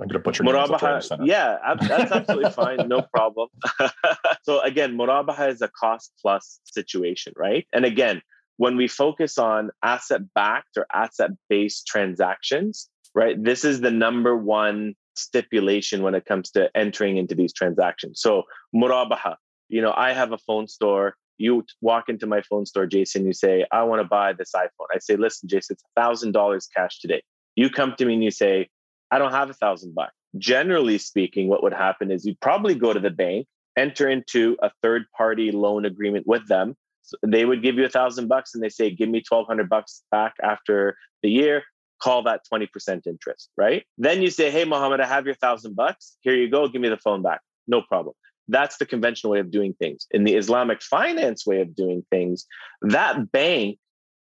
I'm 0.00 0.08
going 0.08 0.20
to 0.20 0.24
put 0.24 0.38
your 0.38 0.48
Murabaha, 0.48 1.26
yeah, 1.26 1.58
that's 1.80 2.10
absolutely 2.10 2.50
fine, 2.62 2.88
no 2.88 3.02
problem. 3.02 3.48
so 4.42 4.60
again, 4.62 4.96
Murabaha 4.96 5.48
is 5.48 5.60
a 5.62 5.68
cost 5.68 6.12
plus 6.20 6.60
situation, 6.64 7.34
right? 7.36 7.66
And 7.72 7.84
again, 7.84 8.22
when 8.56 8.76
we 8.76 8.88
focus 8.88 9.38
on 9.38 9.70
asset 9.82 10.22
backed 10.34 10.76
or 10.76 10.86
asset 10.92 11.30
based 11.48 11.86
transactions, 11.86 12.88
right, 13.14 13.42
this 13.42 13.64
is 13.64 13.80
the 13.80 13.90
number 13.90 14.36
one 14.36 14.94
stipulation 15.14 16.02
when 16.02 16.14
it 16.14 16.24
comes 16.24 16.50
to 16.50 16.70
entering 16.76 17.16
into 17.16 17.34
these 17.34 17.52
transactions. 17.52 18.20
So, 18.20 18.44
murabaha, 18.74 19.36
you 19.68 19.82
know, 19.82 19.92
I 19.96 20.12
have 20.12 20.32
a 20.32 20.38
phone 20.38 20.68
store. 20.68 21.14
You 21.38 21.64
walk 21.80 22.08
into 22.08 22.26
my 22.26 22.42
phone 22.42 22.66
store, 22.66 22.86
Jason, 22.86 23.26
you 23.26 23.32
say, 23.32 23.64
I 23.72 23.82
want 23.84 24.00
to 24.00 24.08
buy 24.08 24.32
this 24.32 24.52
iPhone. 24.54 24.86
I 24.94 24.98
say, 24.98 25.16
listen, 25.16 25.48
Jason, 25.48 25.74
it's 25.74 25.84
$1,000 25.98 26.66
cash 26.76 27.00
today. 27.00 27.22
You 27.56 27.68
come 27.68 27.94
to 27.98 28.04
me 28.04 28.14
and 28.14 28.24
you 28.24 28.30
say, 28.30 28.68
I 29.10 29.18
don't 29.18 29.32
have 29.32 29.50
a 29.50 29.54
thousand 29.54 29.94
bucks. 29.94 30.12
Generally 30.38 30.98
speaking, 30.98 31.48
what 31.48 31.62
would 31.62 31.74
happen 31.74 32.10
is 32.10 32.24
you'd 32.24 32.40
probably 32.40 32.74
go 32.74 32.92
to 32.92 33.00
the 33.00 33.10
bank, 33.10 33.46
enter 33.76 34.08
into 34.08 34.56
a 34.62 34.70
third 34.82 35.04
party 35.16 35.50
loan 35.50 35.84
agreement 35.84 36.26
with 36.26 36.46
them, 36.48 36.76
so 37.02 37.16
they 37.26 37.44
would 37.44 37.62
give 37.62 37.76
you 37.76 37.84
a 37.84 37.88
thousand 37.88 38.28
bucks 38.28 38.54
and 38.54 38.62
they 38.62 38.68
say, 38.68 38.90
give 38.90 39.08
me 39.08 39.22
1200 39.28 39.68
bucks 39.68 40.02
back 40.10 40.34
after 40.42 40.96
the 41.22 41.30
year. 41.30 41.62
Call 42.00 42.22
that 42.24 42.42
20% 42.52 43.06
interest, 43.06 43.50
right? 43.56 43.84
Then 43.98 44.22
you 44.22 44.30
say, 44.30 44.50
hey, 44.50 44.64
Mohammed, 44.64 45.00
I 45.00 45.06
have 45.06 45.26
your 45.26 45.36
thousand 45.36 45.76
bucks. 45.76 46.16
Here 46.20 46.34
you 46.34 46.48
go. 46.48 46.68
Give 46.68 46.80
me 46.80 46.88
the 46.88 46.96
phone 46.96 47.22
back. 47.22 47.40
No 47.68 47.82
problem. 47.82 48.14
That's 48.48 48.76
the 48.78 48.86
conventional 48.86 49.32
way 49.32 49.40
of 49.40 49.50
doing 49.50 49.74
things. 49.74 50.06
In 50.10 50.24
the 50.24 50.34
Islamic 50.34 50.82
finance 50.82 51.46
way 51.46 51.60
of 51.60 51.76
doing 51.76 52.04
things, 52.10 52.46
that 52.82 53.30
bank 53.30 53.78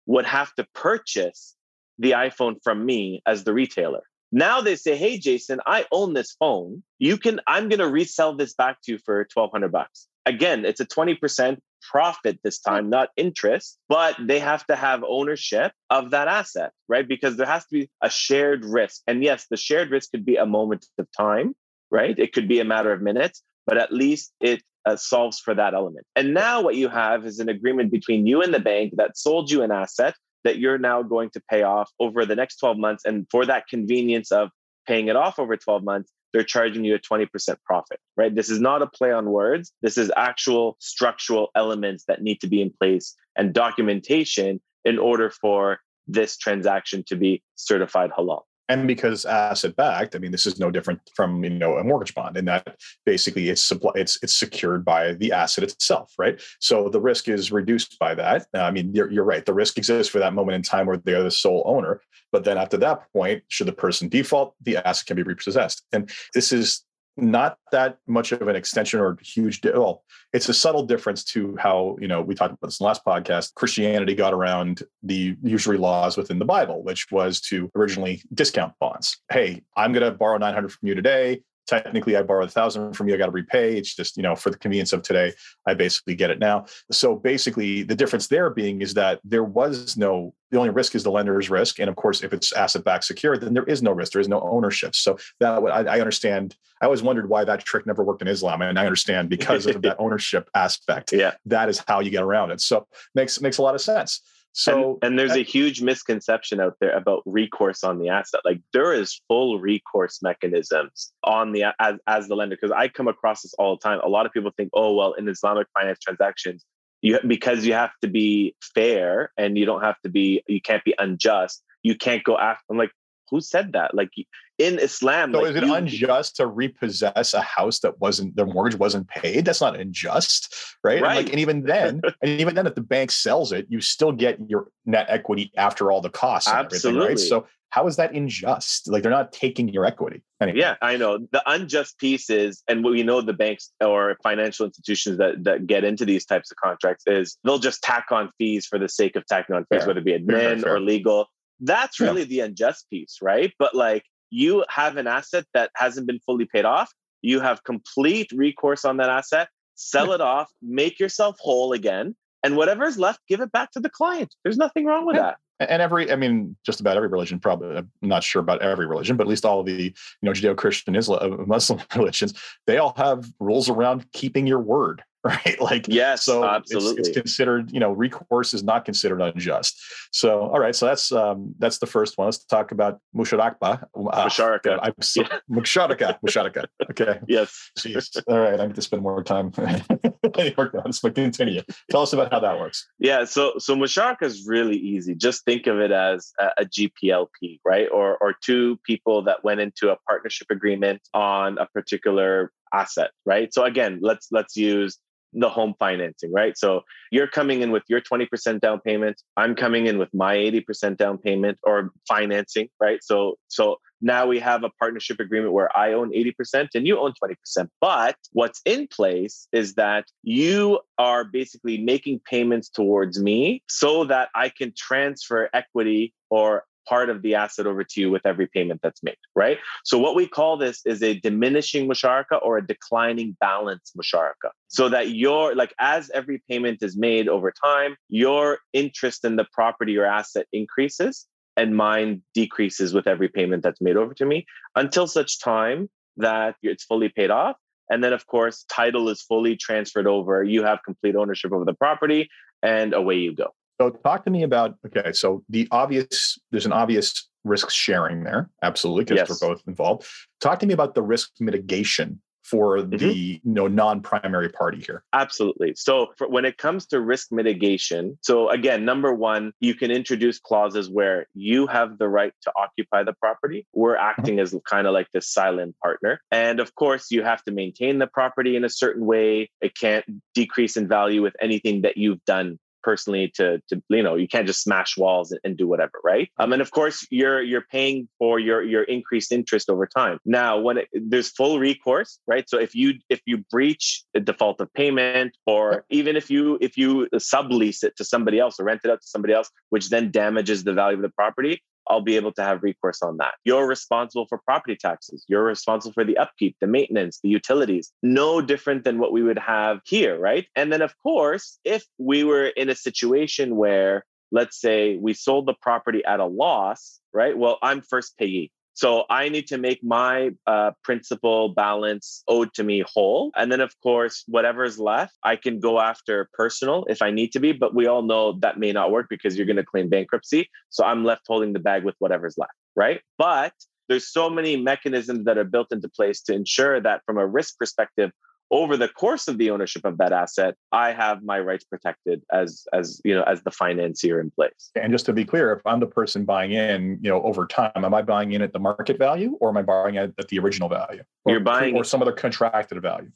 would 0.05 0.25
have 0.25 0.53
to 0.55 0.65
purchase 0.73 1.55
the 1.99 2.11
iPhone 2.11 2.55
from 2.63 2.85
me 2.85 3.21
as 3.25 3.43
the 3.43 3.53
retailer. 3.53 4.03
Now 4.31 4.61
they 4.61 4.75
say, 4.75 4.97
"Hey 4.97 5.17
Jason, 5.17 5.59
I 5.65 5.85
own 5.91 6.13
this 6.13 6.35
phone. 6.39 6.83
You 6.99 7.17
can 7.17 7.39
I'm 7.47 7.69
going 7.69 7.79
to 7.79 7.89
resell 7.89 8.35
this 8.35 8.53
back 8.53 8.81
to 8.83 8.93
you 8.93 8.97
for 8.97 9.27
1200 9.33 9.71
bucks." 9.71 10.07
Again, 10.25 10.65
it's 10.65 10.79
a 10.79 10.85
20% 10.85 11.57
profit 11.91 12.39
this 12.43 12.59
time, 12.59 12.89
not 12.89 13.09
interest, 13.17 13.77
but 13.89 14.15
they 14.19 14.39
have 14.39 14.65
to 14.67 14.75
have 14.75 15.03
ownership 15.07 15.71
of 15.89 16.11
that 16.11 16.27
asset, 16.27 16.71
right? 16.87 17.07
Because 17.07 17.37
there 17.37 17.47
has 17.47 17.65
to 17.67 17.79
be 17.79 17.89
a 18.01 18.09
shared 18.09 18.65
risk. 18.65 19.01
And 19.07 19.23
yes, 19.23 19.47
the 19.49 19.57
shared 19.57 19.91
risk 19.91 20.11
could 20.11 20.25
be 20.25 20.35
a 20.35 20.45
moment 20.45 20.85
of 20.97 21.07
time, 21.17 21.55
right? 21.91 22.17
It 22.17 22.33
could 22.33 22.47
be 22.47 22.59
a 22.59 22.65
matter 22.65 22.91
of 22.91 23.01
minutes, 23.01 23.43
but 23.65 23.77
at 23.77 23.91
least 23.91 24.33
it 24.39 24.61
uh, 24.85 24.95
solves 24.95 25.39
for 25.39 25.53
that 25.55 25.73
element. 25.73 26.05
And 26.15 26.33
now 26.33 26.61
what 26.61 26.75
you 26.75 26.89
have 26.89 27.25
is 27.25 27.39
an 27.39 27.49
agreement 27.49 27.91
between 27.91 28.27
you 28.27 28.41
and 28.41 28.53
the 28.53 28.59
bank 28.59 28.93
that 28.97 29.17
sold 29.17 29.51
you 29.51 29.63
an 29.63 29.71
asset 29.71 30.15
that 30.43 30.59
you're 30.59 30.77
now 30.77 31.01
going 31.01 31.31
to 31.31 31.41
pay 31.49 31.63
off 31.63 31.91
over 31.99 32.25
the 32.25 32.35
next 32.35 32.57
12 32.57 32.77
months. 32.77 33.03
And 33.03 33.25
for 33.31 33.45
that 33.45 33.67
convenience 33.67 34.31
of 34.31 34.49
paying 34.87 35.07
it 35.07 35.15
off 35.15 35.39
over 35.39 35.57
12 35.57 35.83
months, 35.83 36.11
they're 36.35 36.43
charging 36.43 36.83
you 36.83 36.93
a 36.93 36.99
20% 36.99 37.29
profit, 37.63 37.97
right? 38.17 38.35
This 38.35 38.49
is 38.49 38.59
not 38.59 38.81
a 38.81 38.87
play 38.87 39.13
on 39.13 39.29
words. 39.29 39.71
This 39.81 39.97
is 39.97 40.11
actual 40.17 40.75
structural 40.79 41.49
elements 41.55 42.03
that 42.09 42.21
need 42.21 42.41
to 42.41 42.47
be 42.47 42.61
in 42.61 42.73
place 42.77 43.15
and 43.37 43.53
documentation 43.53 44.59
in 44.83 44.99
order 44.99 45.29
for 45.29 45.79
this 46.07 46.35
transaction 46.35 47.05
to 47.07 47.15
be 47.15 47.41
certified 47.55 48.11
halal 48.11 48.41
and 48.69 48.87
because 48.87 49.25
asset 49.25 49.75
backed 49.75 50.15
i 50.15 50.19
mean 50.19 50.31
this 50.31 50.45
is 50.45 50.59
no 50.59 50.71
different 50.71 50.99
from 51.15 51.43
you 51.43 51.49
know 51.49 51.77
a 51.77 51.83
mortgage 51.83 52.13
bond 52.15 52.35
in 52.37 52.45
that 52.45 52.75
basically 53.05 53.49
it's 53.49 53.61
supply 53.61 53.91
it's 53.95 54.17
it's 54.23 54.33
secured 54.33 54.83
by 54.83 55.13
the 55.13 55.31
asset 55.31 55.63
itself 55.63 56.15
right? 56.17 56.41
So 56.59 56.89
the 56.89 56.99
risk 56.99 57.27
is 57.27 57.51
reduced 57.51 57.97
by 57.99 58.15
that. 58.15 58.47
I 58.53 58.71
mean 58.71 58.93
you're, 58.93 59.11
you're 59.11 59.23
right. 59.23 59.45
The 59.45 59.53
risk 59.53 59.77
exists 59.77 60.11
for 60.11 60.19
that 60.19 60.33
moment 60.33 60.55
in 60.55 60.61
time 60.61 60.85
where 60.85 60.97
they're 60.97 61.23
the 61.23 61.31
sole 61.31 61.63
owner. 61.65 62.01
But 62.31 62.43
then 62.43 62.57
after 62.57 62.77
that 62.77 63.11
point 63.13 63.43
should 63.47 63.67
the 63.67 63.73
person 63.73 64.09
default 64.09 64.55
the 64.61 64.77
asset 64.77 65.07
can 65.07 65.15
be 65.15 65.23
repossessed. 65.23 65.83
And 65.91 66.09
this 66.33 66.51
is 66.51 66.83
not 67.17 67.57
that 67.71 67.97
much 68.07 68.31
of 68.31 68.47
an 68.47 68.55
extension 68.55 68.99
or 68.99 69.17
huge 69.21 69.61
well 69.63 70.03
it's 70.33 70.49
a 70.49 70.53
subtle 70.53 70.83
difference 70.83 71.23
to 71.23 71.55
how 71.57 71.95
you 71.99 72.07
know 72.07 72.21
we 72.21 72.35
talked 72.35 72.53
about 72.53 72.67
this 72.67 72.79
in 72.79 72.83
the 72.83 72.87
last 72.87 73.05
podcast 73.05 73.53
christianity 73.55 74.13
got 74.13 74.33
around 74.33 74.83
the 75.03 75.35
usury 75.41 75.77
laws 75.77 76.17
within 76.17 76.39
the 76.39 76.45
bible 76.45 76.83
which 76.83 77.07
was 77.11 77.39
to 77.39 77.71
originally 77.75 78.21
discount 78.33 78.73
bonds 78.79 79.21
hey 79.31 79.61
i'm 79.77 79.93
going 79.93 80.03
to 80.03 80.11
borrow 80.11 80.37
900 80.37 80.71
from 80.71 80.87
you 80.87 80.95
today 80.95 81.41
technically 81.67 82.15
I 82.15 82.21
borrowed 82.21 82.49
a 82.49 82.51
thousand 82.51 82.93
from 82.93 83.07
you, 83.07 83.15
I 83.15 83.17
got 83.17 83.25
to 83.27 83.31
repay. 83.31 83.77
It's 83.77 83.95
just, 83.95 84.17
you 84.17 84.23
know, 84.23 84.35
for 84.35 84.49
the 84.49 84.57
convenience 84.57 84.93
of 84.93 85.01
today, 85.01 85.33
I 85.65 85.73
basically 85.73 86.15
get 86.15 86.29
it 86.29 86.39
now. 86.39 86.65
So 86.91 87.15
basically 87.15 87.83
the 87.83 87.95
difference 87.95 88.27
there 88.27 88.49
being 88.49 88.81
is 88.81 88.93
that 88.95 89.19
there 89.23 89.43
was 89.43 89.97
no, 89.97 90.33
the 90.55 90.61
only 90.61 90.71
risk 90.71 90.95
is 90.95 91.03
the 91.03 91.11
lender's 91.11 91.49
risk. 91.49 91.79
And 91.79 91.89
of 91.89 91.97
course, 91.97 92.23
if 92.23 92.31
it's 92.31 92.53
asset 92.53 92.85
backed 92.85 93.03
secured, 93.03 93.41
then 93.41 93.53
there 93.53 93.65
is 93.65 93.83
no 93.83 93.91
risk. 93.91 94.13
There 94.13 94.21
is 94.21 94.29
no 94.29 94.39
ownership. 94.39 94.95
So 94.95 95.17
that 95.41 95.51
I, 95.51 95.97
I 95.97 95.99
understand. 95.99 96.55
I 96.81 96.85
always 96.85 97.03
wondered 97.03 97.27
why 97.27 97.43
that 97.43 97.65
trick 97.65 97.85
never 97.85 98.05
worked 98.05 98.21
in 98.21 98.29
Islam. 98.29 98.61
And 98.61 98.79
I 98.79 98.85
understand 98.85 99.29
because 99.29 99.65
of 99.65 99.81
that 99.81 99.97
ownership 99.99 100.49
aspect. 100.55 101.11
Yeah. 101.11 101.33
That 101.45 101.67
is 101.67 101.83
how 101.85 101.99
you 101.99 102.09
get 102.09 102.23
around 102.23 102.51
it. 102.51 102.61
So 102.61 102.87
makes, 103.13 103.41
makes 103.41 103.57
a 103.57 103.63
lot 103.63 103.75
of 103.75 103.81
sense. 103.81 104.21
So 104.53 104.93
and, 104.93 104.97
and 105.03 105.19
there's 105.19 105.35
a 105.35 105.43
huge 105.43 105.81
misconception 105.81 106.61
out 106.61 106.75
there 106.79 106.95
about 106.95 107.21
recourse 107.25 107.83
on 107.83 107.99
the 107.99 108.07
asset. 108.07 108.39
Like 108.45 108.61
there 108.71 108.93
is 108.93 109.19
full 109.27 109.59
recourse 109.59 110.21
mechanisms 110.23 111.11
on 111.25 111.51
the 111.51 111.65
as, 111.81 111.95
as 112.07 112.29
the 112.29 112.35
lender 112.35 112.55
because 112.55 112.71
I 112.71 112.87
come 112.87 113.09
across 113.09 113.41
this 113.41 113.53
all 113.55 113.75
the 113.75 113.81
time. 113.81 113.99
A 114.01 114.07
lot 114.07 114.25
of 114.25 114.31
people 114.31 114.51
think, 114.55 114.69
oh 114.73 114.93
well, 114.93 115.11
in 115.11 115.27
Islamic 115.27 115.67
finance 115.77 115.99
transactions, 115.99 116.63
you 117.05 117.19
because 117.27 117.65
you 117.65 117.73
have 117.73 117.91
to 118.01 118.07
be 118.07 118.55
fair 118.73 119.31
and 119.37 119.57
you 119.57 119.65
don't 119.65 119.83
have 119.83 120.01
to 120.01 120.09
be 120.09 120.43
you 120.47 120.59
can't 120.59 120.83
be 120.83 120.95
unjust. 120.97 121.63
You 121.83 121.95
can't 121.95 122.23
go 122.23 122.35
after. 122.35 122.63
I'm 122.71 122.77
like, 122.77 122.91
who 123.29 123.41
said 123.41 123.73
that? 123.73 123.93
Like 123.93 124.09
in 124.57 124.79
Islam. 124.79 125.31
So 125.31 125.41
like 125.41 125.51
is 125.51 125.55
it 125.57 125.65
you, 125.65 125.73
unjust 125.75 126.35
to 126.37 126.47
repossess 126.47 127.35
a 127.35 127.41
house 127.41 127.79
that 127.81 127.99
wasn't 128.01 128.35
their 128.35 128.47
mortgage 128.47 128.79
wasn't 128.79 129.07
paid? 129.07 129.45
That's 129.45 129.61
not 129.61 129.79
unjust, 129.79 130.55
right? 130.83 130.99
right. 130.99 131.17
And, 131.17 131.25
like, 131.25 131.29
and 131.29 131.39
even 131.39 131.61
then, 131.61 132.01
and 132.23 132.41
even 132.41 132.55
then, 132.55 132.65
if 132.65 132.73
the 132.73 132.81
bank 132.81 133.11
sells 133.11 133.51
it, 133.51 133.67
you 133.69 133.81
still 133.81 134.11
get 134.11 134.39
your 134.49 134.69
net 134.87 135.05
equity 135.07 135.51
after 135.57 135.91
all 135.91 136.01
the 136.01 136.09
costs 136.09 136.49
and 136.49 136.57
Absolutely. 136.57 137.03
everything, 137.03 137.17
right? 137.17 137.29
So 137.29 137.47
how 137.75 137.87
is 137.87 137.97
that 137.97 138.13
unjust? 138.13 138.89
Like 138.89 139.03
they're 139.03 139.11
not 139.11 139.33
taking 139.33 139.67
your 139.67 139.85
equity. 139.85 140.23
Anyway. 140.41 140.59
Yeah, 140.59 140.75
I 140.81 140.95
know. 140.95 141.19
The 141.33 141.43
unjust 141.45 141.99
piece 141.99 142.29
is, 142.29 142.63
and 142.69 142.85
we 142.85 143.03
know 143.03 143.19
the 143.19 143.33
banks 143.33 143.69
or 143.81 144.15
financial 144.23 144.65
institutions 144.65 145.17
that 145.17 145.43
that 145.43 145.67
get 145.67 145.83
into 145.83 146.05
these 146.05 146.25
types 146.25 146.49
of 146.49 146.55
contracts 146.55 147.03
is 147.05 147.37
they'll 147.43 147.59
just 147.59 147.81
tack 147.83 148.05
on 148.11 148.31
fees 148.37 148.65
for 148.65 148.79
the 148.79 148.87
sake 148.87 149.17
of 149.17 149.25
tacking 149.25 149.57
on 149.57 149.65
fees, 149.65 149.79
fair. 149.79 149.87
whether 149.87 149.99
it 149.99 150.05
be 150.05 150.13
admin 150.13 150.61
fair, 150.61 150.73
or 150.73 150.79
legal. 150.79 151.27
That's 151.59 151.99
really 151.99 152.21
yeah. 152.21 152.27
the 152.27 152.39
unjust 152.41 152.89
piece, 152.89 153.17
right? 153.21 153.51
But 153.59 153.75
like 153.75 154.05
you 154.29 154.63
have 154.69 154.95
an 154.95 155.07
asset 155.07 155.43
that 155.53 155.69
hasn't 155.75 156.07
been 156.07 156.19
fully 156.25 156.45
paid 156.45 156.63
off. 156.63 156.89
You 157.21 157.41
have 157.41 157.65
complete 157.65 158.31
recourse 158.33 158.85
on 158.85 158.95
that 158.97 159.09
asset. 159.09 159.49
Sell 159.75 160.13
it 160.13 160.21
off, 160.21 160.49
make 160.61 160.97
yourself 160.97 161.35
whole 161.41 161.73
again, 161.73 162.15
and 162.41 162.55
whatever's 162.55 162.97
left, 162.97 163.19
give 163.27 163.41
it 163.41 163.51
back 163.51 163.71
to 163.71 163.81
the 163.81 163.89
client. 163.89 164.33
There's 164.43 164.55
nothing 164.55 164.85
wrong 164.85 165.05
with 165.05 165.17
that. 165.17 165.35
And 165.59 165.81
every, 165.81 166.11
I 166.11 166.15
mean, 166.17 166.55
just 166.65 166.81
about 166.81 166.97
every 166.97 167.07
religion, 167.07 167.39
probably, 167.39 167.77
I'm 167.77 167.89
not 168.01 168.23
sure 168.23 168.41
about 168.41 168.61
every 168.61 168.85
religion, 168.85 169.15
but 169.15 169.23
at 169.23 169.29
least 169.29 169.45
all 169.45 169.61
of 169.61 169.65
the, 169.65 169.83
you 169.83 169.93
know, 170.21 170.31
Judeo-Christian 170.31 170.95
Islam, 170.95 171.33
uh, 171.33 171.45
Muslim 171.45 171.79
religions, 171.95 172.33
they 172.67 172.77
all 172.77 172.93
have 172.97 173.31
rules 173.39 173.69
around 173.69 174.11
keeping 174.11 174.47
your 174.47 174.59
word, 174.59 175.03
right? 175.45 175.59
Like, 175.59 175.87
yes, 175.87 176.23
so 176.23 176.45
absolutely. 176.45 176.99
It's, 176.99 177.09
it's, 177.09 177.17
considered, 177.17 177.71
you 177.71 177.79
know, 177.79 177.91
recourse 177.91 178.53
is 178.53 178.63
not 178.63 178.85
considered 178.85 179.21
unjust. 179.21 179.75
So, 180.11 180.41
all 180.41 180.59
right, 180.59 180.75
so 180.75 180.85
that's 180.85 181.11
um, 181.11 181.55
that's 181.57 181.79
the 181.79 181.87
first 181.87 182.15
one. 182.19 182.25
Let's 182.27 182.45
talk 182.45 182.71
about 182.71 182.99
musharakba. 183.15 183.81
Uh, 183.95 184.25
musharaka. 184.25 184.79
I'm 184.83 184.93
so, 185.01 185.21
yeah. 185.21 185.39
musharaka. 185.49 186.19
Musharaka. 186.23 186.65
Okay. 186.91 187.19
Yes. 187.27 187.71
Jeez. 187.79 188.21
All 188.27 188.37
right, 188.39 188.59
I 188.59 188.67
need 188.67 188.75
to 188.75 188.81
spend 188.81 189.01
more 189.01 189.23
time 189.23 189.51
working 189.55 190.79
on 190.79 190.83
this, 190.85 190.99
but 190.99 191.15
continue. 191.15 191.61
Tell 191.89 192.03
us 192.03 192.13
about 192.13 192.31
how 192.31 192.39
that 192.39 192.59
works. 192.59 192.87
Yeah. 192.99 193.25
So, 193.25 193.53
so 193.57 193.75
musharaka 193.75 194.23
is 194.23 194.45
really 194.47 194.77
easy. 194.77 195.15
Just 195.15 195.43
think 195.43 195.65
of 195.65 195.79
it 195.79 195.91
as 195.91 196.31
a, 196.39 196.49
a 196.59 196.65
GPLP, 196.65 197.61
right? 197.65 197.87
Or 197.91 198.17
or 198.17 198.35
two 198.43 198.77
people 198.85 199.23
that 199.23 199.43
went 199.43 199.59
into 199.59 199.91
a 199.91 199.97
partnership 200.07 200.47
agreement 200.51 201.01
on 201.13 201.57
a 201.57 201.65
particular 201.65 202.51
asset, 202.73 203.11
right? 203.25 203.53
So 203.53 203.63
again, 203.63 203.99
let's 204.01 204.27
let's 204.31 204.55
use 204.55 204.99
the 205.35 205.49
home 205.49 205.73
financing, 205.77 206.31
right? 206.31 206.57
So 206.57 206.81
you're 207.11 207.27
coming 207.27 207.61
in 207.61 207.71
with 207.71 207.83
your 207.87 208.01
20% 208.01 208.59
down 208.61 208.79
payment. 208.79 209.21
I'm 209.37 209.55
coming 209.55 209.85
in 209.87 209.97
with 209.97 210.09
my 210.13 210.35
80% 210.35 210.97
down 210.97 211.17
payment 211.17 211.59
or 211.63 211.91
financing, 212.07 212.69
right? 212.79 213.03
So 213.03 213.37
so 213.47 213.77
now 214.01 214.27
we 214.27 214.39
have 214.39 214.63
a 214.63 214.69
partnership 214.79 215.19
agreement 215.19 215.53
where 215.53 215.75
I 215.77 215.93
own 215.93 216.11
80% 216.11 216.69
and 216.75 216.85
you 216.85 216.99
own 216.99 217.13
20%. 217.21 217.69
But 217.81 218.15
what's 218.33 218.61
in 218.65 218.87
place 218.87 219.47
is 219.51 219.75
that 219.75 220.05
you 220.23 220.79
are 220.97 221.23
basically 221.23 221.77
making 221.79 222.21
payments 222.29 222.69
towards 222.69 223.19
me 223.19 223.63
so 223.67 224.05
that 224.05 224.29
I 224.35 224.49
can 224.49 224.73
transfer 224.77 225.49
equity 225.53 226.13
or 226.29 226.65
part 226.87 227.09
of 227.09 227.21
the 227.21 227.35
asset 227.35 227.67
over 227.67 227.83
to 227.83 228.01
you 228.01 228.11
with 228.11 228.25
every 228.25 228.47
payment 228.47 228.81
that's 228.83 229.03
made, 229.03 229.17
right? 229.35 229.57
So 229.83 229.97
what 229.97 230.15
we 230.15 230.27
call 230.27 230.57
this 230.57 230.81
is 230.85 231.01
a 231.01 231.19
diminishing 231.19 231.87
musharaka 231.87 232.39
or 232.41 232.57
a 232.57 232.65
declining 232.65 233.35
balance 233.39 233.91
musharaka. 233.97 234.51
So 234.67 234.89
that 234.89 235.09
your 235.09 235.55
like 235.55 235.73
as 235.79 236.09
every 236.13 236.41
payment 236.49 236.81
is 236.81 236.97
made 236.97 237.27
over 237.27 237.51
time, 237.51 237.95
your 238.09 238.59
interest 238.73 239.25
in 239.25 239.35
the 239.35 239.45
property 239.51 239.97
or 239.97 240.05
asset 240.05 240.47
increases 240.51 241.27
and 241.57 241.75
mine 241.75 242.21
decreases 242.33 242.93
with 242.93 243.07
every 243.07 243.29
payment 243.29 243.63
that's 243.63 243.81
made 243.81 243.97
over 243.97 244.13
to 244.13 244.25
me 244.25 244.45
until 244.75 245.07
such 245.07 245.39
time 245.39 245.89
that 246.17 246.55
it's 246.61 246.83
fully 246.83 247.09
paid 247.09 247.31
off. 247.31 247.55
And 247.89 248.03
then, 248.03 248.13
of 248.13 248.25
course, 248.25 248.65
title 248.69 249.09
is 249.09 249.21
fully 249.21 249.55
transferred 249.55 250.07
over. 250.07 250.43
You 250.43 250.63
have 250.63 250.79
complete 250.83 251.15
ownership 251.15 251.51
over 251.53 251.65
the 251.65 251.73
property, 251.73 252.29
and 252.63 252.93
away 252.93 253.17
you 253.17 253.35
go. 253.35 253.53
So 253.79 253.89
talk 253.89 254.23
to 254.25 254.31
me 254.31 254.43
about 254.43 254.75
okay. 254.85 255.11
So 255.11 255.43
the 255.49 255.67
obvious, 255.71 256.37
there's 256.51 256.65
an 256.65 256.73
obvious 256.73 257.29
risk 257.43 257.69
sharing 257.69 258.23
there, 258.23 258.49
absolutely, 258.61 259.03
because 259.03 259.29
yes. 259.29 259.41
we're 259.41 259.49
both 259.49 259.63
involved. 259.67 260.07
Talk 260.41 260.59
to 260.59 260.65
me 260.65 260.73
about 260.73 260.95
the 260.95 261.01
risk 261.01 261.31
mitigation 261.39 262.21
for 262.45 262.77
mm-hmm. 262.77 262.97
the 262.97 263.13
you 263.13 263.39
know 263.43 263.67
non-primary 263.67 264.49
party 264.49 264.79
here 264.85 265.03
absolutely 265.13 265.73
so 265.75 266.07
for, 266.15 266.29
when 266.29 266.45
it 266.45 266.57
comes 266.57 266.85
to 266.85 267.01
risk 267.01 267.31
mitigation 267.31 268.17
so 268.21 268.49
again 268.49 268.85
number 268.85 269.13
one 269.13 269.51
you 269.59 269.73
can 269.73 269.89
introduce 269.89 270.39
clauses 270.39 270.89
where 270.89 271.25
you 271.33 271.65
have 271.65 271.97
the 271.97 272.07
right 272.07 272.33
to 272.41 272.51
occupy 272.55 273.03
the 273.03 273.13
property 273.13 273.65
we're 273.73 273.95
mm-hmm. 273.95 274.05
acting 274.05 274.35
mm-hmm. 274.35 274.55
as 274.55 274.61
kind 274.69 274.85
of 274.85 274.93
like 274.93 275.07
the 275.11 275.21
silent 275.21 275.75
partner 275.81 276.21
and 276.31 276.59
of 276.59 276.73
course 276.75 277.07
you 277.09 277.23
have 277.23 277.43
to 277.43 277.51
maintain 277.51 277.97
the 277.97 278.07
property 278.07 278.55
in 278.55 278.63
a 278.63 278.69
certain 278.69 279.05
way 279.05 279.49
it 279.61 279.75
can't 279.75 280.05
decrease 280.35 280.77
in 280.77 280.87
value 280.87 281.21
with 281.23 281.35
anything 281.41 281.81
that 281.81 281.97
you've 281.97 282.23
done 282.25 282.59
personally 282.85 283.31
to 283.35 283.61
to 283.67 283.81
you 283.89 284.03
know 284.03 284.15
you 284.15 284.27
can't 284.27 284.47
just 284.47 284.61
smash 284.61 284.95
walls 284.95 285.35
and, 285.43 285.55
do 285.55 285.67
whatever 285.67 285.97
right? 286.03 286.29
Um 286.37 286.51
and 286.53 286.61
of 286.61 286.71
course 286.71 287.07
you're 287.09 287.41
you're 287.41 287.67
paying 287.77 287.97
for 288.19 288.39
your 288.39 288.61
your 288.61 288.83
increased 288.83 289.31
interest 289.31 289.69
over 289.69 289.87
time. 289.87 290.19
Now 290.25 290.59
when 290.59 290.79
it, 290.79 290.87
there's 290.93 291.29
full 291.29 291.59
recourse 291.59 292.19
right? 292.27 292.45
So 292.49 292.57
if 292.59 292.75
you 292.75 292.87
if 293.09 293.21
you 293.25 293.37
breach 293.55 294.03
a 294.13 294.19
default 294.19 294.59
of 294.59 294.67
payment 294.73 295.31
or 295.45 295.85
even 295.89 296.13
if 296.21 296.29
you 296.29 296.57
if 296.67 296.77
you 296.77 297.07
sublease 297.33 297.83
it 297.87 297.93
to 297.97 298.03
somebody 298.03 298.37
else 298.43 298.59
or 298.59 298.65
rent 298.65 298.81
it 298.83 298.91
out 298.91 299.01
to 299.01 299.07
somebody 299.07 299.33
else 299.33 299.49
which 299.69 299.89
then 299.89 300.11
damages 300.11 300.63
the 300.63 300.73
value 300.73 300.97
of 300.97 301.03
the 301.07 301.15
property 301.21 301.61
I'll 301.87 302.01
be 302.01 302.15
able 302.15 302.31
to 302.33 302.43
have 302.43 302.63
recourse 302.63 303.01
on 303.01 303.17
that. 303.17 303.33
You're 303.43 303.67
responsible 303.67 304.25
for 304.27 304.39
property 304.39 304.75
taxes. 304.75 305.25
You're 305.27 305.43
responsible 305.43 305.93
for 305.93 306.03
the 306.03 306.17
upkeep, 306.17 306.55
the 306.61 306.67
maintenance, 306.67 307.19
the 307.21 307.29
utilities. 307.29 307.91
No 308.01 308.41
different 308.41 308.83
than 308.83 308.99
what 308.99 309.11
we 309.11 309.23
would 309.23 309.39
have 309.39 309.79
here, 309.85 310.17
right? 310.19 310.47
And 310.55 310.71
then, 310.71 310.81
of 310.81 310.93
course, 311.03 311.59
if 311.63 311.85
we 311.97 312.23
were 312.23 312.47
in 312.47 312.69
a 312.69 312.75
situation 312.75 313.55
where, 313.55 314.05
let's 314.31 314.59
say, 314.59 314.97
we 314.97 315.13
sold 315.13 315.45
the 315.45 315.53
property 315.61 316.03
at 316.05 316.19
a 316.19 316.25
loss, 316.25 316.99
right? 317.13 317.37
Well, 317.37 317.57
I'm 317.61 317.81
first 317.81 318.17
payee. 318.17 318.51
So 318.75 319.05
I 319.09 319.29
need 319.29 319.47
to 319.47 319.57
make 319.57 319.81
my 319.83 320.31
uh, 320.45 320.71
principal 320.83 321.49
balance 321.49 322.23
owed 322.27 322.53
to 322.55 322.63
me 322.63 322.83
whole. 322.85 323.31
And 323.35 323.49
then, 323.49 323.61
of 323.61 323.73
course, 323.81 324.25
whatever's 324.27 324.77
left, 324.77 325.15
I 325.23 325.37
can 325.37 325.61
go 325.61 325.79
after 325.79 326.29
personal 326.33 326.85
if 326.89 327.01
I 327.01 327.09
need 327.09 327.31
to 327.31 327.39
be. 327.39 327.53
But 327.53 327.73
we 327.73 327.87
all 327.87 328.03
know 328.03 328.37
that 328.41 328.59
may 328.59 328.73
not 328.73 328.91
work 328.91 329.07
because 329.09 329.37
you're 329.37 329.47
going 329.47 329.55
to 329.55 329.63
claim 329.63 329.87
bankruptcy. 329.87 330.49
So 330.69 330.83
I'm 330.83 331.05
left 331.05 331.23
holding 331.25 331.53
the 331.53 331.59
bag 331.59 331.85
with 331.85 331.95
whatever's 331.99 332.37
left. 332.37 332.51
Right. 332.75 332.99
But 333.17 333.53
there's 333.87 334.11
so 334.11 334.29
many 334.29 334.57
mechanisms 334.57 335.23
that 335.23 335.37
are 335.37 335.45
built 335.45 335.71
into 335.71 335.87
place 335.87 336.21
to 336.23 336.33
ensure 336.33 336.81
that 336.81 337.01
from 337.05 337.17
a 337.17 337.25
risk 337.25 337.57
perspective, 337.57 338.11
over 338.51 338.77
the 338.77 338.87
course 338.87 339.27
of 339.27 339.37
the 339.37 339.49
ownership 339.49 339.85
of 339.85 339.97
that 339.97 340.11
asset 340.11 340.55
i 340.71 340.91
have 340.91 341.23
my 341.23 341.39
rights 341.39 341.63
protected 341.63 342.21
as 342.31 342.65
as 342.73 343.01
you 343.03 343.13
know 343.13 343.23
as 343.23 343.41
the 343.43 343.51
financier 343.51 344.19
in 344.19 344.31
place. 344.31 344.71
And 344.75 344.91
just 344.91 345.05
to 345.07 345.13
be 345.13 345.25
clear 345.25 345.53
if 345.53 345.61
i'm 345.65 345.79
the 345.79 345.87
person 345.87 346.25
buying 346.25 346.51
in 346.51 346.99
you 347.01 347.09
know 347.09 347.21
over 347.23 347.45
time 347.47 347.71
am 347.75 347.93
i 347.93 348.01
buying 348.01 348.31
in 348.31 348.41
at 348.41 348.53
the 348.53 348.59
market 348.59 348.97
value 348.97 349.37
or 349.39 349.49
am 349.49 349.57
i 349.57 349.61
buying 349.61 349.97
at, 349.97 350.11
at 350.19 350.27
the 350.27 350.39
original 350.39 350.69
value? 350.69 351.03
Or, 351.25 351.31
you're 351.33 351.41
buying 351.41 351.75
or 351.75 351.83
some 351.83 352.01
other 352.01 352.11
contracted 352.11 352.81
value 352.81 353.11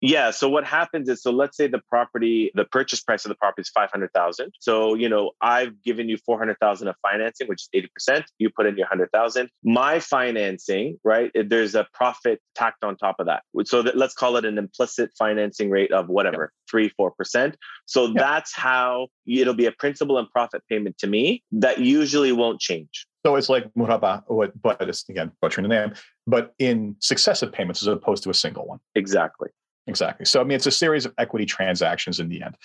yeah. 0.00 0.30
So 0.30 0.48
what 0.48 0.64
happens 0.64 1.08
is, 1.08 1.22
so 1.22 1.30
let's 1.30 1.56
say 1.56 1.66
the 1.66 1.80
property, 1.88 2.50
the 2.54 2.64
purchase 2.64 3.00
price 3.00 3.24
of 3.24 3.28
the 3.28 3.34
property 3.34 3.62
is 3.62 3.68
five 3.68 3.90
hundred 3.90 4.12
thousand. 4.12 4.52
So 4.58 4.94
you 4.94 5.08
know, 5.08 5.32
I've 5.40 5.82
given 5.82 6.08
you 6.08 6.16
four 6.24 6.38
hundred 6.38 6.58
thousand 6.58 6.88
of 6.88 6.96
financing, 7.02 7.48
which 7.48 7.62
is 7.62 7.68
eighty 7.72 7.88
percent. 7.88 8.24
You 8.38 8.50
put 8.50 8.66
in 8.66 8.76
your 8.76 8.86
hundred 8.86 9.10
thousand. 9.12 9.50
My 9.64 10.00
financing, 10.00 10.98
right? 11.04 11.30
Eh, 11.34 11.44
there's 11.46 11.74
a 11.74 11.86
profit 11.92 12.40
tacked 12.54 12.84
on 12.84 12.96
top 12.96 13.16
of 13.18 13.26
that. 13.26 13.42
So 13.64 13.82
that, 13.82 13.96
let's 13.96 14.14
call 14.14 14.36
it 14.36 14.44
an 14.44 14.58
implicit 14.58 15.10
financing 15.18 15.70
rate 15.70 15.92
of 15.92 16.08
whatever 16.08 16.52
three, 16.70 16.88
four 16.96 17.10
percent. 17.10 17.56
So 17.86 18.12
that's 18.12 18.54
how 18.54 19.08
it'll 19.26 19.54
be 19.54 19.66
a 19.66 19.72
principal 19.72 20.18
and 20.18 20.30
profit 20.30 20.62
payment 20.68 20.98
to 20.98 21.06
me 21.06 21.42
that 21.52 21.78
usually 21.78 22.32
won't 22.32 22.60
change. 22.60 23.06
So 23.26 23.36
it's 23.36 23.50
like 23.50 23.66
Muraba, 23.74 24.22
but 24.62 24.80
it's 24.80 25.06
again 25.08 25.30
butchering 25.42 25.68
the 25.68 25.74
name, 25.74 25.92
but 26.26 26.54
in 26.58 26.96
successive 27.00 27.52
payments 27.52 27.82
as 27.82 27.88
opposed 27.88 28.22
to 28.22 28.30
a 28.30 28.34
single 28.34 28.66
one. 28.66 28.78
Exactly. 28.94 29.50
Exactly. 29.86 30.26
So, 30.26 30.40
I 30.40 30.44
mean, 30.44 30.56
it's 30.56 30.66
a 30.66 30.70
series 30.70 31.06
of 31.06 31.14
equity 31.18 31.46
transactions 31.46 32.20
in 32.20 32.28
the 32.28 32.42
end. 32.42 32.56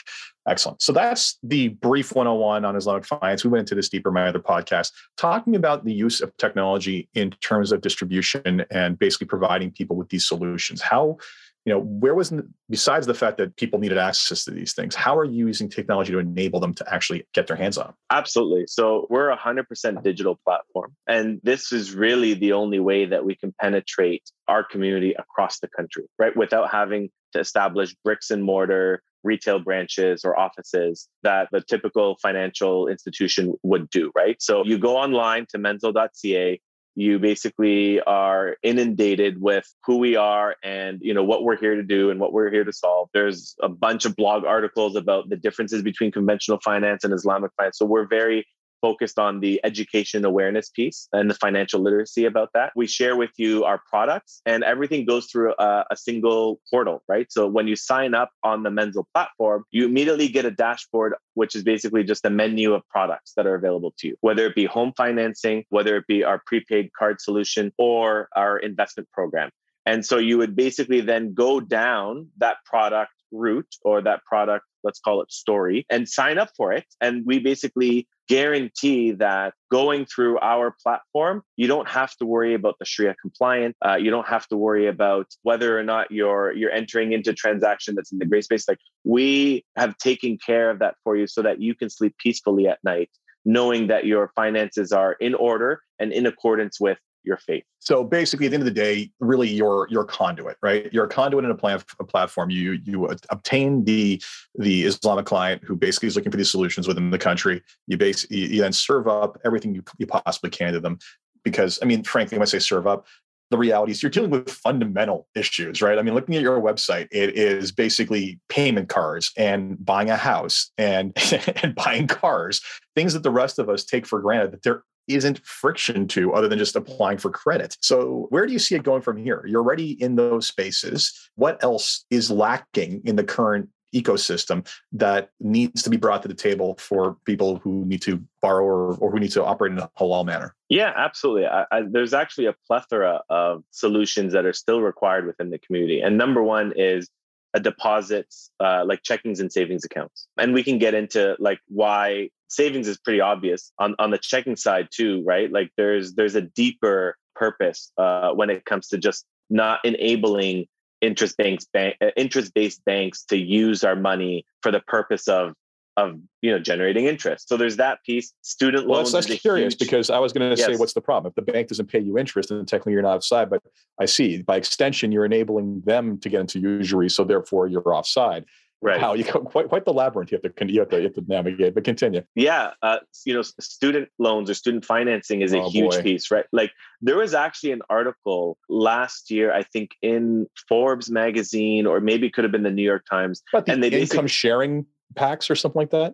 Excellent. 0.47 0.81
So, 0.81 0.91
that's 0.91 1.39
the 1.43 1.69
brief 1.69 2.13
101 2.13 2.65
on 2.65 2.75
Islamic 2.75 3.05
finance. 3.05 3.43
We 3.43 3.49
went 3.49 3.61
into 3.61 3.75
this 3.75 3.89
deeper 3.89 4.09
in 4.09 4.15
my 4.15 4.27
other 4.27 4.39
podcast, 4.39 4.91
talking 5.17 5.55
about 5.55 5.85
the 5.85 5.93
use 5.93 6.21
of 6.21 6.35
technology 6.37 7.09
in 7.15 7.31
terms 7.41 7.71
of 7.71 7.81
distribution 7.81 8.65
and 8.69 8.99
basically 8.99 9.27
providing 9.27 9.71
people 9.71 9.95
with 9.95 10.09
these 10.09 10.27
solutions. 10.27 10.81
How 10.81 11.17
you 11.65 11.73
know 11.73 11.79
where 11.79 12.13
was 12.13 12.31
besides 12.69 13.07
the 13.07 13.13
fact 13.13 13.37
that 13.37 13.55
people 13.57 13.79
needed 13.79 13.97
access 13.97 14.45
to 14.45 14.51
these 14.51 14.73
things 14.73 14.95
how 14.95 15.17
are 15.17 15.25
you 15.25 15.47
using 15.47 15.69
technology 15.69 16.11
to 16.11 16.19
enable 16.19 16.59
them 16.59 16.73
to 16.73 16.93
actually 16.93 17.27
get 17.33 17.47
their 17.47 17.57
hands 17.57 17.77
on? 17.77 17.93
Absolutely. 18.11 18.65
So 18.67 19.07
we're 19.09 19.29
a 19.29 19.37
100% 19.37 20.03
digital 20.03 20.39
platform 20.45 20.95
and 21.07 21.39
this 21.43 21.71
is 21.71 21.93
really 21.93 22.33
the 22.33 22.53
only 22.53 22.79
way 22.79 23.05
that 23.05 23.25
we 23.25 23.35
can 23.35 23.53
penetrate 23.59 24.29
our 24.47 24.63
community 24.63 25.13
across 25.13 25.59
the 25.59 25.67
country 25.67 26.05
right? 26.19 26.35
Without 26.35 26.71
having 26.71 27.09
to 27.33 27.39
establish 27.39 27.95
bricks 28.03 28.31
and 28.31 28.43
mortar 28.43 29.01
retail 29.23 29.59
branches 29.59 30.23
or 30.23 30.37
offices 30.39 31.09
that 31.23 31.49
the 31.51 31.61
typical 31.61 32.15
financial 32.21 32.87
institution 32.87 33.55
would 33.63 33.89
do, 33.89 34.11
right? 34.15 34.41
So 34.41 34.63
you 34.63 34.77
go 34.77 34.95
online 34.95 35.47
to 35.49 35.57
manzil.ca, 35.57 36.61
you 36.95 37.19
basically 37.19 37.99
are 38.01 38.55
inundated 38.63 39.39
with 39.39 39.65
who 39.85 39.97
we 39.97 40.15
are 40.15 40.55
and 40.63 40.99
you 41.01 41.13
know 41.13 41.23
what 41.23 41.43
we're 41.43 41.57
here 41.57 41.75
to 41.75 41.83
do 41.83 42.09
and 42.09 42.19
what 42.19 42.33
we're 42.33 42.49
here 42.49 42.63
to 42.63 42.73
solve. 42.73 43.09
There's 43.13 43.55
a 43.61 43.69
bunch 43.69 44.05
of 44.05 44.15
blog 44.15 44.45
articles 44.45 44.95
about 44.95 45.29
the 45.29 45.35
differences 45.35 45.81
between 45.81 46.11
conventional 46.11 46.59
finance 46.63 47.03
and 47.03 47.13
islamic 47.13 47.51
finance. 47.57 47.77
So 47.77 47.85
we're 47.85 48.07
very 48.07 48.47
focused 48.85 49.17
on 49.17 49.39
the 49.39 49.59
education 49.63 50.23
awareness 50.25 50.69
piece 50.69 51.07
and 51.11 51.27
the 51.27 51.33
financial 51.33 51.79
literacy 51.81 52.25
about 52.25 52.49
that. 52.53 52.71
We 52.75 52.85
share 52.85 53.15
with 53.15 53.31
you 53.35 53.63
our 53.63 53.81
products 53.89 54.43
and 54.45 54.63
everything 54.63 55.05
goes 55.05 55.25
through 55.25 55.55
a, 55.57 55.85
a, 55.89 55.97
single 55.97 56.61
portal, 56.69 57.01
right? 57.07 57.25
So 57.31 57.47
when 57.47 57.67
you 57.67 57.75
sign 57.75 58.13
up 58.13 58.29
on 58.43 58.61
the 58.61 58.69
Manzil 58.69 59.05
platform, 59.11 59.63
you 59.71 59.85
immediately 59.85 60.27
get 60.27 60.45
a 60.45 60.51
dashboard, 60.51 61.15
which 61.33 61.55
is 61.55 61.63
basically 61.63 62.03
just 62.03 62.23
a 62.25 62.29
menu 62.29 62.75
of 62.75 62.87
products 62.87 63.33
that 63.37 63.47
are 63.47 63.55
available 63.55 63.91
to 63.97 64.09
you, 64.09 64.17
whether 64.21 64.45
it 64.45 64.53
be 64.53 64.65
home 64.65 64.93
financing, 64.95 65.65
whether 65.69 65.97
it 65.97 66.05
be 66.05 66.23
our 66.23 66.39
prepaid 66.45 66.91
card 66.93 67.19
solution 67.19 67.73
or 67.79 68.29
our 68.35 68.59
investment 68.59 69.09
program. 69.11 69.49
And 69.87 70.05
so 70.05 70.19
you 70.19 70.37
would 70.37 70.55
basically 70.55 71.01
then 71.01 71.33
go 71.33 71.59
down 71.59 72.27
that 72.37 72.57
product 72.65 73.13
route 73.31 73.75
or 73.81 74.01
that 74.01 74.23
product, 74.25 74.65
let's 74.85 74.99
call 74.99 75.21
it 75.21 75.31
story, 75.31 75.85
and 75.89 76.07
sign 76.07 76.37
up 76.37 76.49
for 76.55 76.71
it. 76.71 76.85
And 77.01 77.25
we 77.25 77.39
basically 77.39 78.07
guarantee 78.27 79.11
that 79.11 79.53
going 79.71 80.05
through 80.05 80.39
our 80.39 80.75
platform, 80.81 81.43
you 81.57 81.67
don't 81.67 81.89
have 81.89 82.15
to 82.17 82.25
worry 82.25 82.53
about 82.53 82.75
the 82.79 82.85
Sharia 82.85 83.15
compliant. 83.21 83.75
Uh, 83.85 83.97
you 83.97 84.09
don't 84.09 84.27
have 84.27 84.47
to 84.47 84.57
worry 84.57 84.87
about 84.87 85.27
whether 85.43 85.77
or 85.77 85.83
not 85.83 86.11
you're 86.11 86.53
you're 86.53 86.71
entering 86.71 87.13
into 87.13 87.33
transaction 87.33 87.95
that's 87.95 88.11
in 88.11 88.19
the 88.19 88.25
gray 88.25 88.41
space. 88.41 88.67
Like 88.67 88.79
we 89.03 89.65
have 89.75 89.97
taken 89.97 90.37
care 90.37 90.69
of 90.69 90.79
that 90.79 90.95
for 91.03 91.15
you, 91.17 91.27
so 91.27 91.41
that 91.41 91.61
you 91.61 91.75
can 91.75 91.89
sleep 91.89 92.15
peacefully 92.17 92.67
at 92.67 92.79
night, 92.83 93.09
knowing 93.43 93.87
that 93.87 94.05
your 94.05 94.31
finances 94.35 94.91
are 94.91 95.13
in 95.13 95.33
order 95.35 95.81
and 95.99 96.11
in 96.11 96.25
accordance 96.25 96.79
with 96.79 96.97
your 97.25 97.37
faith. 97.37 97.63
So 97.79 98.03
basically, 98.03 98.47
at 98.47 98.49
the 98.49 98.55
end 98.55 98.61
of 98.63 98.65
the 98.65 98.71
day, 98.71 99.11
really, 99.19 99.49
you're 99.49 99.87
you're 99.89 100.03
a 100.03 100.07
conduit, 100.07 100.57
right? 100.61 100.91
You're 100.91 101.05
a 101.05 101.09
conduit 101.09 101.45
in 101.45 101.51
a, 101.51 101.55
plan, 101.55 101.81
a 101.99 102.03
platform. 102.03 102.49
You 102.49 102.79
you 102.83 103.05
obtain 103.29 103.83
the 103.83 104.21
the 104.55 104.83
Islamic 104.83 105.25
client 105.25 105.63
who 105.63 105.75
basically 105.75 106.07
is 106.07 106.15
looking 106.15 106.31
for 106.31 106.37
these 106.37 106.51
solutions 106.51 106.87
within 106.87 107.09
the 107.09 107.17
country. 107.17 107.61
You 107.87 107.97
base 107.97 108.29
you 108.29 108.61
then 108.61 108.73
serve 108.73 109.07
up 109.07 109.39
everything 109.45 109.75
you, 109.75 109.83
you 109.97 110.07
possibly 110.07 110.49
can 110.49 110.73
to 110.73 110.79
them. 110.79 110.99
Because 111.43 111.79
I 111.81 111.85
mean, 111.85 112.03
frankly, 112.03 112.37
when 112.37 112.43
I 112.43 112.45
say 112.45 112.59
serve 112.59 112.87
up, 112.87 113.05
the 113.51 113.57
reality 113.57 113.91
is 113.91 114.01
you're 114.01 114.09
dealing 114.09 114.31
with 114.31 114.49
fundamental 114.49 115.27
issues, 115.35 115.81
right? 115.81 115.99
I 115.99 116.01
mean, 116.01 116.15
looking 116.15 116.35
at 116.35 116.41
your 116.41 116.59
website, 116.59 117.07
it 117.11 117.37
is 117.37 117.71
basically 117.71 118.39
payment 118.49 118.89
cards 118.89 119.31
and 119.37 119.83
buying 119.83 120.09
a 120.09 120.17
house 120.17 120.71
and 120.77 121.13
and 121.63 121.75
buying 121.75 122.07
cars, 122.07 122.61
things 122.95 123.13
that 123.13 123.23
the 123.23 123.31
rest 123.31 123.59
of 123.59 123.69
us 123.69 123.83
take 123.83 124.07
for 124.07 124.19
granted 124.19 124.51
that 124.51 124.63
there 124.63 124.83
isn't 125.07 125.45
friction 125.45 126.07
to 126.09 126.33
other 126.33 126.47
than 126.47 126.59
just 126.59 126.75
applying 126.75 127.17
for 127.17 127.29
credit. 127.29 127.77
So, 127.81 128.27
where 128.29 128.45
do 128.45 128.53
you 128.53 128.59
see 128.59 128.75
it 128.75 128.83
going 128.83 129.01
from 129.01 129.17
here? 129.17 129.45
You're 129.47 129.61
already 129.61 130.01
in 130.01 130.15
those 130.15 130.47
spaces. 130.47 131.13
What 131.35 131.63
else 131.63 132.05
is 132.09 132.31
lacking 132.31 133.01
in 133.05 133.15
the 133.15 133.23
current 133.23 133.69
ecosystem 133.93 134.67
that 134.91 135.29
needs 135.39 135.81
to 135.81 135.89
be 135.89 135.97
brought 135.97 136.21
to 136.21 136.27
the 136.27 136.33
table 136.33 136.75
for 136.79 137.15
people 137.25 137.57
who 137.57 137.85
need 137.85 138.01
to 138.01 138.21
borrow 138.41 138.65
or, 138.65 138.95
or 138.97 139.11
who 139.11 139.19
need 139.19 139.31
to 139.31 139.43
operate 139.43 139.71
in 139.71 139.79
a 139.79 139.89
halal 139.97 140.25
manner? 140.25 140.53
Yeah, 140.69 140.91
absolutely. 140.95 141.47
I, 141.47 141.65
I, 141.71 141.81
there's 141.89 142.13
actually 142.13 142.47
a 142.47 142.55
plethora 142.67 143.21
of 143.29 143.63
solutions 143.71 144.33
that 144.33 144.45
are 144.45 144.53
still 144.53 144.81
required 144.81 145.25
within 145.25 145.49
the 145.49 145.59
community. 145.59 146.01
And 146.01 146.17
number 146.17 146.43
one 146.43 146.73
is 146.75 147.09
a 147.53 147.59
deposits 147.59 148.51
uh, 148.59 148.83
like 148.85 149.01
checkings 149.01 149.39
and 149.39 149.51
savings 149.51 149.85
accounts 149.85 150.27
and 150.37 150.53
we 150.53 150.61
can 150.61 150.77
get 150.77 150.93
into 150.93 151.37
like 151.39 151.59
why 151.69 152.29
savings 152.47 152.87
is 152.87 152.97
pretty 152.97 153.21
obvious 153.21 153.71
on 153.79 153.95
on 153.99 154.11
the 154.11 154.17
checking 154.17 154.55
side 154.55 154.87
too 154.91 155.23
right 155.25 155.51
like 155.51 155.71
there's 155.77 156.13
there's 156.13 156.35
a 156.35 156.41
deeper 156.41 157.17
purpose 157.35 157.91
uh, 157.97 158.31
when 158.31 158.49
it 158.49 158.65
comes 158.65 158.87
to 158.87 158.97
just 158.97 159.25
not 159.49 159.79
enabling 159.83 160.65
interest 161.01 161.37
banks 161.37 161.65
bank 161.71 161.95
uh, 162.01 162.07
interest 162.15 162.53
based 162.53 162.83
banks 162.85 163.23
to 163.23 163.37
use 163.37 163.83
our 163.83 163.95
money 163.95 164.45
for 164.61 164.71
the 164.71 164.79
purpose 164.81 165.27
of 165.27 165.53
of 165.97 166.19
you 166.41 166.51
know 166.51 166.59
generating 166.59 167.05
interest. 167.05 167.47
So 167.47 167.57
there's 167.57 167.77
that 167.77 168.03
piece. 168.03 168.33
Student 168.41 168.87
loans. 168.87 169.13
Well, 169.13 169.21
that's 169.21 169.41
curious 169.41 169.73
huge... 169.73 169.79
because 169.79 170.09
I 170.09 170.19
was 170.19 170.33
going 170.33 170.49
to 170.49 170.57
yes. 170.57 170.65
say, 170.65 170.75
what's 170.75 170.93
the 170.93 171.01
problem? 171.01 171.31
If 171.31 171.35
the 171.35 171.51
bank 171.51 171.69
doesn't 171.69 171.87
pay 171.87 171.99
you 171.99 172.17
interest, 172.17 172.49
then 172.49 172.65
technically 172.65 172.93
you're 172.93 173.01
not 173.01 173.17
offside. 173.17 173.49
But 173.49 173.61
I 173.99 174.05
see 174.05 174.41
by 174.41 174.57
extension, 174.57 175.11
you're 175.11 175.25
enabling 175.25 175.81
them 175.85 176.19
to 176.19 176.29
get 176.29 176.41
into 176.41 176.59
usury, 176.59 177.09
so 177.09 177.23
therefore 177.23 177.67
you're 177.67 177.93
offside. 177.93 178.45
Right. 178.81 178.99
How 178.99 179.13
you 179.13 179.23
go 179.23 179.39
quite 179.39 179.67
quite 179.69 179.85
the 179.85 179.93
labyrinth 179.93 180.31
you 180.31 180.39
have 180.41 180.55
to 180.55 180.71
you 180.71 180.79
have 180.81 180.89
to, 180.89 180.97
you 180.97 181.03
have 181.03 181.13
to 181.13 181.23
navigate. 181.27 181.73
But 181.73 181.85
continue. 181.85 182.21
Yeah, 182.35 182.71
uh, 182.81 182.97
you 183.25 183.33
know, 183.33 183.41
student 183.41 184.09
loans 184.19 184.49
or 184.49 184.53
student 184.53 184.85
financing 184.85 185.41
is 185.41 185.53
a 185.53 185.61
oh, 185.61 185.69
huge 185.69 185.95
boy. 185.95 186.01
piece, 186.03 186.29
right? 186.29 186.45
Like 186.51 186.71
there 187.01 187.17
was 187.17 187.33
actually 187.33 187.71
an 187.71 187.81
article 187.89 188.57
last 188.69 189.31
year, 189.31 189.51
I 189.53 189.63
think, 189.63 189.91
in 190.01 190.47
Forbes 190.67 191.09
magazine, 191.09 191.87
or 191.87 191.99
maybe 191.99 192.27
it 192.27 192.33
could 192.33 192.43
have 192.43 192.51
been 192.51 192.63
the 192.63 192.71
New 192.71 192.83
York 192.83 193.05
Times, 193.09 193.41
About 193.51 193.65
the 193.65 193.71
and 193.71 193.83
they 193.83 193.89
income 193.89 194.27
sharing 194.27 194.85
packs 195.15 195.49
or 195.49 195.55
something 195.55 195.79
like 195.79 195.91
that. 195.91 196.13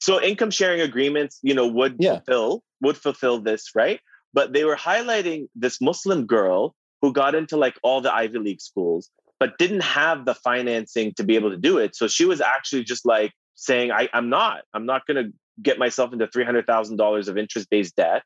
So 0.00 0.20
income 0.20 0.50
sharing 0.50 0.80
agreements, 0.80 1.38
you 1.42 1.54
know, 1.54 1.68
would 1.68 1.96
yeah. 1.98 2.16
fulfill 2.16 2.64
would 2.80 2.96
fulfill 2.96 3.40
this, 3.40 3.70
right? 3.74 4.00
But 4.32 4.52
they 4.52 4.64
were 4.64 4.76
highlighting 4.76 5.48
this 5.54 5.80
Muslim 5.80 6.26
girl 6.26 6.74
who 7.02 7.12
got 7.12 7.34
into 7.34 7.56
like 7.56 7.78
all 7.82 8.00
the 8.00 8.12
Ivy 8.12 8.38
League 8.38 8.60
schools, 8.60 9.10
but 9.40 9.58
didn't 9.58 9.82
have 9.82 10.24
the 10.26 10.34
financing 10.34 11.12
to 11.14 11.24
be 11.24 11.34
able 11.34 11.50
to 11.50 11.56
do 11.56 11.78
it. 11.78 11.96
So 11.96 12.06
she 12.06 12.26
was 12.26 12.40
actually 12.40 12.84
just 12.84 13.04
like 13.04 13.32
saying, 13.56 13.90
I, 13.90 14.08
I'm 14.12 14.28
not, 14.28 14.62
I'm 14.72 14.86
not 14.86 15.06
gonna 15.06 15.30
get 15.60 15.78
myself 15.78 16.12
into 16.12 16.28
three 16.28 16.44
hundred 16.44 16.66
thousand 16.66 16.98
dollars 16.98 17.26
of 17.26 17.36
interest-based 17.36 17.96
debt 17.96 18.22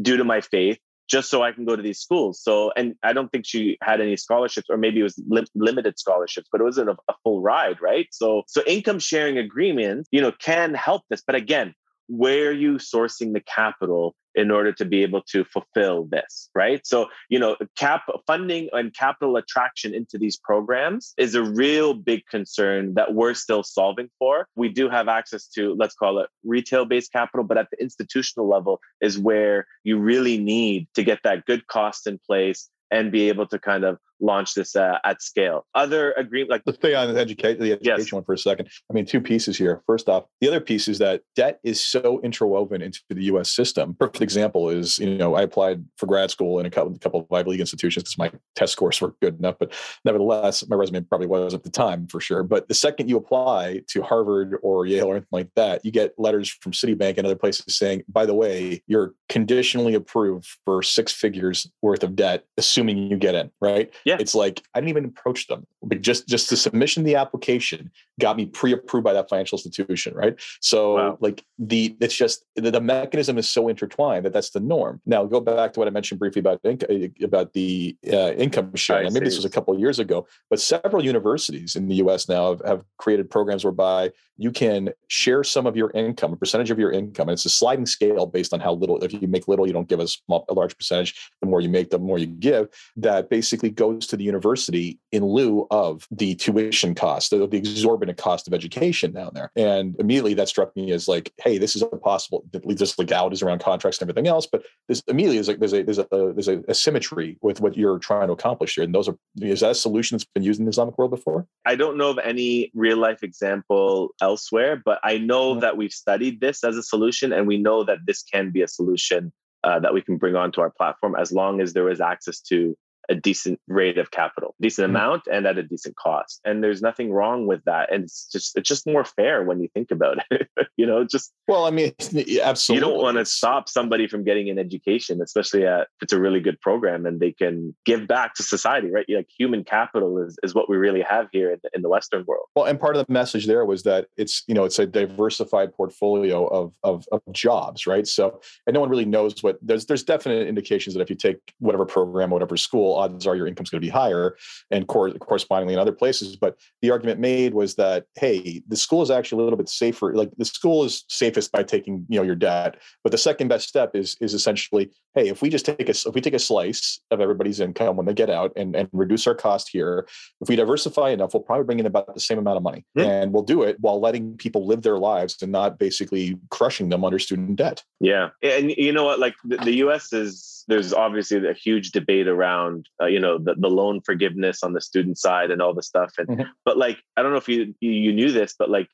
due 0.00 0.18
to 0.18 0.24
my 0.24 0.40
faith 0.42 0.78
just 1.08 1.30
so 1.30 1.42
I 1.42 1.52
can 1.52 1.64
go 1.64 1.76
to 1.76 1.82
these 1.82 2.00
schools. 2.00 2.40
So, 2.42 2.72
and 2.76 2.94
I 3.02 3.12
don't 3.12 3.30
think 3.30 3.46
she 3.46 3.78
had 3.80 4.00
any 4.00 4.16
scholarships, 4.16 4.66
or 4.68 4.76
maybe 4.76 5.00
it 5.00 5.04
was 5.04 5.22
li- 5.28 5.46
limited 5.54 5.98
scholarships, 5.98 6.48
but 6.50 6.60
it 6.60 6.64
wasn't 6.64 6.90
a, 6.90 6.96
a, 7.08 7.14
full 7.22 7.40
ride, 7.40 7.80
right? 7.80 8.08
So, 8.10 8.42
so 8.48 8.62
income 8.66 8.98
sharing 8.98 9.38
agreements, 9.38 10.08
you 10.10 10.20
know, 10.20 10.32
can 10.32 10.74
help 10.74 11.02
this. 11.08 11.22
But 11.24 11.36
again, 11.36 11.74
where 12.08 12.48
are 12.48 12.52
you 12.52 12.74
sourcing 12.74 13.32
the 13.32 13.40
capital 13.40 14.14
in 14.34 14.50
order 14.50 14.70
to 14.70 14.84
be 14.84 15.02
able 15.02 15.22
to 15.22 15.44
fulfill 15.44 16.04
this 16.04 16.50
right? 16.54 16.86
So 16.86 17.06
you 17.28 17.38
know 17.38 17.56
cap 17.76 18.02
funding 18.26 18.68
and 18.72 18.94
capital 18.94 19.36
attraction 19.36 19.94
into 19.94 20.18
these 20.18 20.36
programs 20.36 21.14
is 21.16 21.34
a 21.34 21.42
real 21.42 21.94
big 21.94 22.26
concern 22.30 22.94
that 22.94 23.14
we're 23.14 23.34
still 23.34 23.62
solving 23.62 24.08
for. 24.18 24.48
We 24.56 24.68
do 24.68 24.88
have 24.88 25.08
access 25.08 25.46
to 25.48 25.74
let's 25.74 25.94
call 25.94 26.18
it 26.18 26.28
retail 26.44 26.84
based 26.84 27.12
capital 27.12 27.44
but 27.44 27.58
at 27.58 27.68
the 27.70 27.80
institutional 27.82 28.48
level 28.48 28.80
is 29.00 29.18
where 29.18 29.66
you 29.84 29.98
really 29.98 30.38
need 30.38 30.88
to 30.94 31.02
get 31.02 31.20
that 31.24 31.46
good 31.46 31.66
cost 31.66 32.06
in 32.06 32.18
place 32.26 32.68
and 32.90 33.10
be 33.10 33.28
able 33.28 33.46
to 33.48 33.58
kind 33.58 33.84
of 33.84 33.98
launch 34.20 34.54
this 34.54 34.76
uh, 34.76 34.98
at 35.04 35.22
scale. 35.22 35.66
Other 35.74 36.12
agreement, 36.12 36.50
like 36.50 36.62
let's 36.66 36.78
stay 36.78 36.94
on 36.94 37.12
the 37.12 37.20
education, 37.20 37.60
the 37.60 37.72
education 37.72 37.98
yes. 37.98 38.12
one 38.12 38.24
for 38.24 38.32
a 38.32 38.38
second. 38.38 38.68
I 38.90 38.94
mean, 38.94 39.06
two 39.06 39.20
pieces 39.20 39.56
here. 39.56 39.82
First 39.86 40.08
off, 40.08 40.24
the 40.40 40.48
other 40.48 40.60
piece 40.60 40.88
is 40.88 40.98
that 40.98 41.22
debt 41.34 41.60
is 41.64 41.84
so 41.84 42.20
interwoven 42.22 42.82
into 42.82 43.00
the 43.10 43.24
U.S. 43.24 43.50
system. 43.50 43.94
Perfect 43.98 44.22
example 44.22 44.70
is, 44.70 44.98
you 44.98 45.16
know, 45.16 45.34
I 45.34 45.42
applied 45.42 45.84
for 45.96 46.06
grad 46.06 46.30
school 46.30 46.58
in 46.58 46.66
a 46.66 46.70
couple, 46.70 46.94
a 46.94 46.98
couple 46.98 47.20
of 47.20 47.32
Ivy 47.32 47.50
League 47.50 47.60
institutions 47.60 48.04
because 48.04 48.18
my 48.18 48.32
test 48.54 48.72
scores 48.72 49.00
were 49.00 49.14
good 49.20 49.38
enough, 49.38 49.56
but 49.58 49.72
nevertheless, 50.04 50.66
my 50.68 50.76
resume 50.76 51.02
probably 51.02 51.26
was 51.26 51.54
at 51.54 51.62
the 51.62 51.70
time 51.70 52.06
for 52.06 52.20
sure. 52.20 52.42
But 52.42 52.68
the 52.68 52.74
second 52.74 53.08
you 53.08 53.16
apply 53.16 53.82
to 53.88 54.02
Harvard 54.02 54.56
or 54.62 54.86
Yale 54.86 55.06
or 55.06 55.12
anything 55.12 55.28
like 55.32 55.50
that, 55.56 55.84
you 55.84 55.90
get 55.90 56.14
letters 56.18 56.48
from 56.48 56.72
Citibank 56.72 57.18
and 57.18 57.26
other 57.26 57.36
places 57.36 57.76
saying, 57.76 58.02
by 58.08 58.26
the 58.26 58.34
way, 58.34 58.82
you're 58.86 59.14
conditionally 59.28 59.94
approved 59.94 60.48
for 60.64 60.82
six 60.82 61.12
figures 61.12 61.70
worth 61.82 62.02
of 62.02 62.16
debt, 62.16 62.44
assuming 62.56 62.98
you 62.98 63.16
get 63.16 63.34
in, 63.34 63.50
right? 63.60 63.92
Yeah. 64.06 64.18
It's 64.20 64.36
like 64.36 64.62
I 64.72 64.78
didn't 64.78 64.90
even 64.90 65.04
approach 65.06 65.48
them, 65.48 65.66
but 65.82 66.00
just 66.00 66.28
just 66.28 66.48
the 66.48 66.56
submission 66.56 67.02
of 67.02 67.06
the 67.06 67.16
application 67.16 67.90
got 68.20 68.36
me 68.36 68.46
pre-approved 68.46 69.02
by 69.02 69.12
that 69.12 69.28
financial 69.28 69.58
institution, 69.58 70.14
right? 70.14 70.40
So 70.60 70.94
wow. 70.94 71.18
like 71.20 71.44
the 71.58 71.96
it's 72.00 72.14
just 72.14 72.44
the, 72.54 72.70
the, 72.70 72.80
mechanism 72.80 73.36
is 73.36 73.48
so 73.48 73.66
intertwined 73.66 74.24
that 74.24 74.32
that's 74.32 74.50
the 74.50 74.60
norm. 74.60 75.00
Now 75.06 75.24
go 75.24 75.40
back 75.40 75.72
to 75.72 75.80
what 75.80 75.88
I 75.88 75.90
mentioned 75.90 76.20
briefly 76.20 76.38
about 76.38 76.62
inc- 76.62 77.20
about 77.20 77.52
the 77.52 77.96
uh, 78.12 78.30
income 78.34 78.76
sharing. 78.76 79.12
Maybe 79.12 79.24
this 79.24 79.34
was 79.34 79.44
a 79.44 79.50
couple 79.50 79.74
of 79.74 79.80
years 79.80 79.98
ago, 79.98 80.28
but 80.50 80.60
several 80.60 81.04
universities 81.04 81.74
in 81.74 81.88
the 81.88 81.96
U.S. 81.96 82.28
now 82.28 82.50
have, 82.50 82.62
have 82.64 82.84
created 82.98 83.28
programs 83.28 83.64
whereby 83.64 84.12
you 84.38 84.52
can 84.52 84.90
share 85.08 85.42
some 85.42 85.66
of 85.66 85.76
your 85.76 85.90
income, 85.92 86.32
a 86.32 86.36
percentage 86.36 86.70
of 86.70 86.78
your 86.78 86.92
income, 86.92 87.28
and 87.28 87.34
it's 87.34 87.46
a 87.46 87.50
sliding 87.50 87.86
scale 87.86 88.26
based 88.26 88.52
on 88.52 88.60
how 88.60 88.74
little. 88.74 89.02
If 89.02 89.12
you 89.12 89.26
make 89.26 89.48
little, 89.48 89.66
you 89.66 89.72
don't 89.72 89.88
give 89.88 90.00
a 90.00 90.06
small, 90.06 90.44
a 90.48 90.54
large 90.54 90.76
percentage. 90.76 91.30
The 91.40 91.46
more 91.46 91.60
you 91.60 91.68
make, 91.68 91.90
the 91.90 91.98
more 91.98 92.18
you 92.18 92.26
give. 92.26 92.68
That 92.96 93.30
basically 93.30 93.70
goes 93.70 93.95
to 94.00 94.16
the 94.16 94.24
university 94.24 94.98
in 95.12 95.24
lieu 95.24 95.66
of 95.70 96.06
the 96.10 96.34
tuition 96.34 96.94
cost, 96.94 97.30
the, 97.30 97.46
the 97.46 97.56
exorbitant 97.56 98.18
cost 98.18 98.46
of 98.46 98.54
education 98.54 99.12
down 99.12 99.30
there. 99.34 99.50
And 99.56 99.96
immediately 99.98 100.34
that 100.34 100.48
struck 100.48 100.74
me 100.76 100.92
as 100.92 101.08
like, 101.08 101.32
hey, 101.38 101.58
this 101.58 101.76
is 101.76 101.82
a 101.82 101.86
possible. 101.86 102.44
This 102.52 102.98
legalities 102.98 103.42
around 103.42 103.60
contracts 103.60 104.00
and 104.00 104.08
everything 104.08 104.28
else, 104.28 104.46
but 104.46 104.62
this 104.88 105.02
immediately 105.08 105.38
is 105.38 105.48
like 105.48 105.58
there's 105.58 105.72
a 105.72 105.82
there's 105.82 105.98
a 105.98 106.06
there's 106.10 106.48
a, 106.48 106.62
a 106.68 106.74
symmetry 106.74 107.38
with 107.42 107.60
what 107.60 107.76
you're 107.76 107.98
trying 107.98 108.28
to 108.28 108.32
accomplish 108.32 108.74
here. 108.74 108.84
And 108.84 108.94
those 108.94 109.08
are 109.08 109.16
is 109.40 109.60
that 109.60 109.72
a 109.72 109.74
solution 109.74 110.16
that's 110.16 110.24
been 110.24 110.42
used 110.42 110.60
in 110.60 110.66
the 110.66 110.70
Islamic 110.70 110.98
world 110.98 111.10
before? 111.10 111.46
I 111.64 111.76
don't 111.76 111.96
know 111.96 112.10
of 112.10 112.18
any 112.18 112.70
real 112.74 112.98
life 112.98 113.22
example 113.22 114.10
elsewhere, 114.20 114.80
but 114.84 114.98
I 115.02 115.18
know 115.18 115.52
mm-hmm. 115.52 115.60
that 115.60 115.76
we've 115.76 115.92
studied 115.92 116.40
this 116.40 116.64
as 116.64 116.76
a 116.76 116.82
solution, 116.82 117.32
and 117.32 117.46
we 117.46 117.58
know 117.58 117.84
that 117.84 117.98
this 118.06 118.22
can 118.22 118.50
be 118.50 118.62
a 118.62 118.68
solution 118.68 119.32
uh, 119.64 119.80
that 119.80 119.92
we 119.92 120.00
can 120.00 120.16
bring 120.16 120.36
onto 120.36 120.60
our 120.60 120.70
platform 120.70 121.16
as 121.18 121.32
long 121.32 121.60
as 121.60 121.72
there 121.72 121.90
is 121.90 122.00
access 122.00 122.40
to 122.40 122.76
a 123.08 123.14
decent 123.14 123.60
rate 123.68 123.98
of 123.98 124.10
capital, 124.10 124.54
decent 124.60 124.86
mm-hmm. 124.86 124.96
amount, 124.96 125.22
and 125.30 125.46
at 125.46 125.58
a 125.58 125.62
decent 125.62 125.96
cost. 125.96 126.40
And 126.44 126.62
there's 126.62 126.82
nothing 126.82 127.12
wrong 127.12 127.46
with 127.46 127.64
that. 127.64 127.92
And 127.92 128.04
it's 128.04 128.26
just 128.30 128.56
it's 128.56 128.68
just 128.68 128.86
more 128.86 129.04
fair 129.04 129.42
when 129.42 129.60
you 129.60 129.68
think 129.74 129.90
about 129.90 130.18
it. 130.30 130.48
you 130.76 130.86
know, 130.86 131.04
just 131.04 131.32
well, 131.48 131.64
I 131.64 131.70
mean, 131.70 131.92
absolutely. 132.00 132.74
You 132.74 132.80
don't 132.80 133.02
want 133.02 133.18
to 133.18 133.24
stop 133.24 133.68
somebody 133.68 134.08
from 134.08 134.24
getting 134.24 134.50
an 134.50 134.58
education, 134.58 135.20
especially 135.22 135.66
at, 135.66 135.82
if 135.82 136.02
it's 136.02 136.12
a 136.12 136.20
really 136.20 136.40
good 136.40 136.60
program 136.60 137.06
and 137.06 137.20
they 137.20 137.32
can 137.32 137.74
give 137.84 138.06
back 138.06 138.34
to 138.34 138.42
society, 138.42 138.90
right? 138.90 139.06
Like 139.08 139.28
human 139.36 139.64
capital 139.64 140.18
is, 140.22 140.36
is 140.42 140.54
what 140.54 140.68
we 140.68 140.76
really 140.76 141.02
have 141.02 141.28
here 141.32 141.52
in 141.52 141.60
the, 141.62 141.70
in 141.74 141.82
the 141.82 141.88
Western 141.88 142.24
world. 142.26 142.46
Well, 142.54 142.66
and 142.66 142.78
part 142.78 142.96
of 142.96 143.06
the 143.06 143.12
message 143.12 143.46
there 143.46 143.64
was 143.64 143.82
that 143.84 144.06
it's 144.16 144.42
you 144.46 144.54
know 144.54 144.64
it's 144.64 144.78
a 144.78 144.86
diversified 144.86 145.74
portfolio 145.74 146.46
of 146.46 146.72
of, 146.82 147.06
of 147.12 147.22
jobs, 147.32 147.86
right? 147.86 148.06
So 148.06 148.40
and 148.66 148.74
no 148.74 148.80
one 148.80 148.88
really 148.88 149.04
knows 149.04 149.42
what 149.42 149.58
there's 149.62 149.86
there's 149.86 150.02
definite 150.02 150.46
indications 150.48 150.94
that 150.94 151.02
if 151.02 151.10
you 151.10 151.16
take 151.16 151.38
whatever 151.58 151.84
program, 151.84 152.30
whatever 152.30 152.56
school 152.56 152.95
odds 152.96 153.26
are 153.26 153.36
your 153.36 153.46
income's 153.46 153.70
going 153.70 153.80
to 153.80 153.86
be 153.86 153.90
higher 153.90 154.36
and 154.70 154.86
cor- 154.88 155.12
correspondingly 155.12 155.74
in 155.74 155.80
other 155.80 155.92
places. 155.92 156.36
But 156.36 156.58
the 156.82 156.90
argument 156.90 157.20
made 157.20 157.54
was 157.54 157.74
that, 157.76 158.06
hey, 158.16 158.62
the 158.68 158.76
school 158.76 159.02
is 159.02 159.10
actually 159.10 159.42
a 159.42 159.44
little 159.44 159.56
bit 159.56 159.68
safer. 159.68 160.14
Like 160.14 160.30
the 160.36 160.44
school 160.44 160.84
is 160.84 161.04
safest 161.08 161.52
by 161.52 161.62
taking, 161.62 162.06
you 162.08 162.18
know, 162.18 162.24
your 162.24 162.34
debt. 162.34 162.76
But 163.02 163.12
the 163.12 163.18
second 163.18 163.48
best 163.48 163.68
step 163.68 163.94
is 163.94 164.16
is 164.20 164.34
essentially, 164.34 164.90
hey, 165.14 165.28
if 165.28 165.42
we 165.42 165.48
just 165.48 165.66
take 165.66 165.88
a 165.88 165.92
if 165.92 166.14
we 166.14 166.20
take 166.20 166.34
a 166.34 166.38
slice 166.38 167.00
of 167.10 167.20
everybody's 167.20 167.60
income 167.60 167.96
when 167.96 168.06
they 168.06 168.14
get 168.14 168.30
out 168.30 168.52
and, 168.56 168.74
and 168.74 168.88
reduce 168.92 169.26
our 169.26 169.34
cost 169.34 169.68
here, 169.70 170.06
if 170.40 170.48
we 170.48 170.56
diversify 170.56 171.10
enough, 171.10 171.34
we'll 171.34 171.42
probably 171.42 171.64
bring 171.64 171.80
in 171.80 171.86
about 171.86 172.14
the 172.14 172.20
same 172.20 172.38
amount 172.38 172.56
of 172.56 172.62
money. 172.62 172.84
Mm-hmm. 172.96 173.08
And 173.08 173.32
we'll 173.32 173.42
do 173.42 173.62
it 173.62 173.78
while 173.80 174.00
letting 174.00 174.36
people 174.36 174.66
live 174.66 174.82
their 174.82 174.98
lives 174.98 175.36
and 175.42 175.52
not 175.52 175.78
basically 175.78 176.38
crushing 176.50 176.88
them 176.88 177.04
under 177.04 177.18
student 177.18 177.56
debt. 177.56 177.82
Yeah. 178.00 178.30
And 178.42 178.70
you 178.70 178.92
know 178.92 179.04
what? 179.04 179.18
Like 179.18 179.34
the, 179.44 179.56
the 179.58 179.74
US 179.86 180.12
is 180.12 180.64
there's 180.68 180.92
obviously 180.92 181.46
a 181.46 181.52
huge 181.52 181.92
debate 181.92 182.28
around 182.28 182.85
uh, 183.00 183.06
you 183.06 183.20
know 183.20 183.38
the, 183.38 183.54
the 183.54 183.68
loan 183.68 184.00
forgiveness 184.00 184.62
on 184.62 184.72
the 184.72 184.80
student 184.80 185.18
side 185.18 185.50
and 185.50 185.60
all 185.62 185.74
the 185.74 185.82
stuff 185.82 186.12
and 186.18 186.28
mm-hmm. 186.28 186.42
but 186.64 186.76
like 186.76 186.98
i 187.16 187.22
don't 187.22 187.32
know 187.32 187.38
if 187.38 187.48
you 187.48 187.74
you 187.80 188.12
knew 188.12 188.32
this 188.32 188.54
but 188.58 188.70
like 188.70 188.88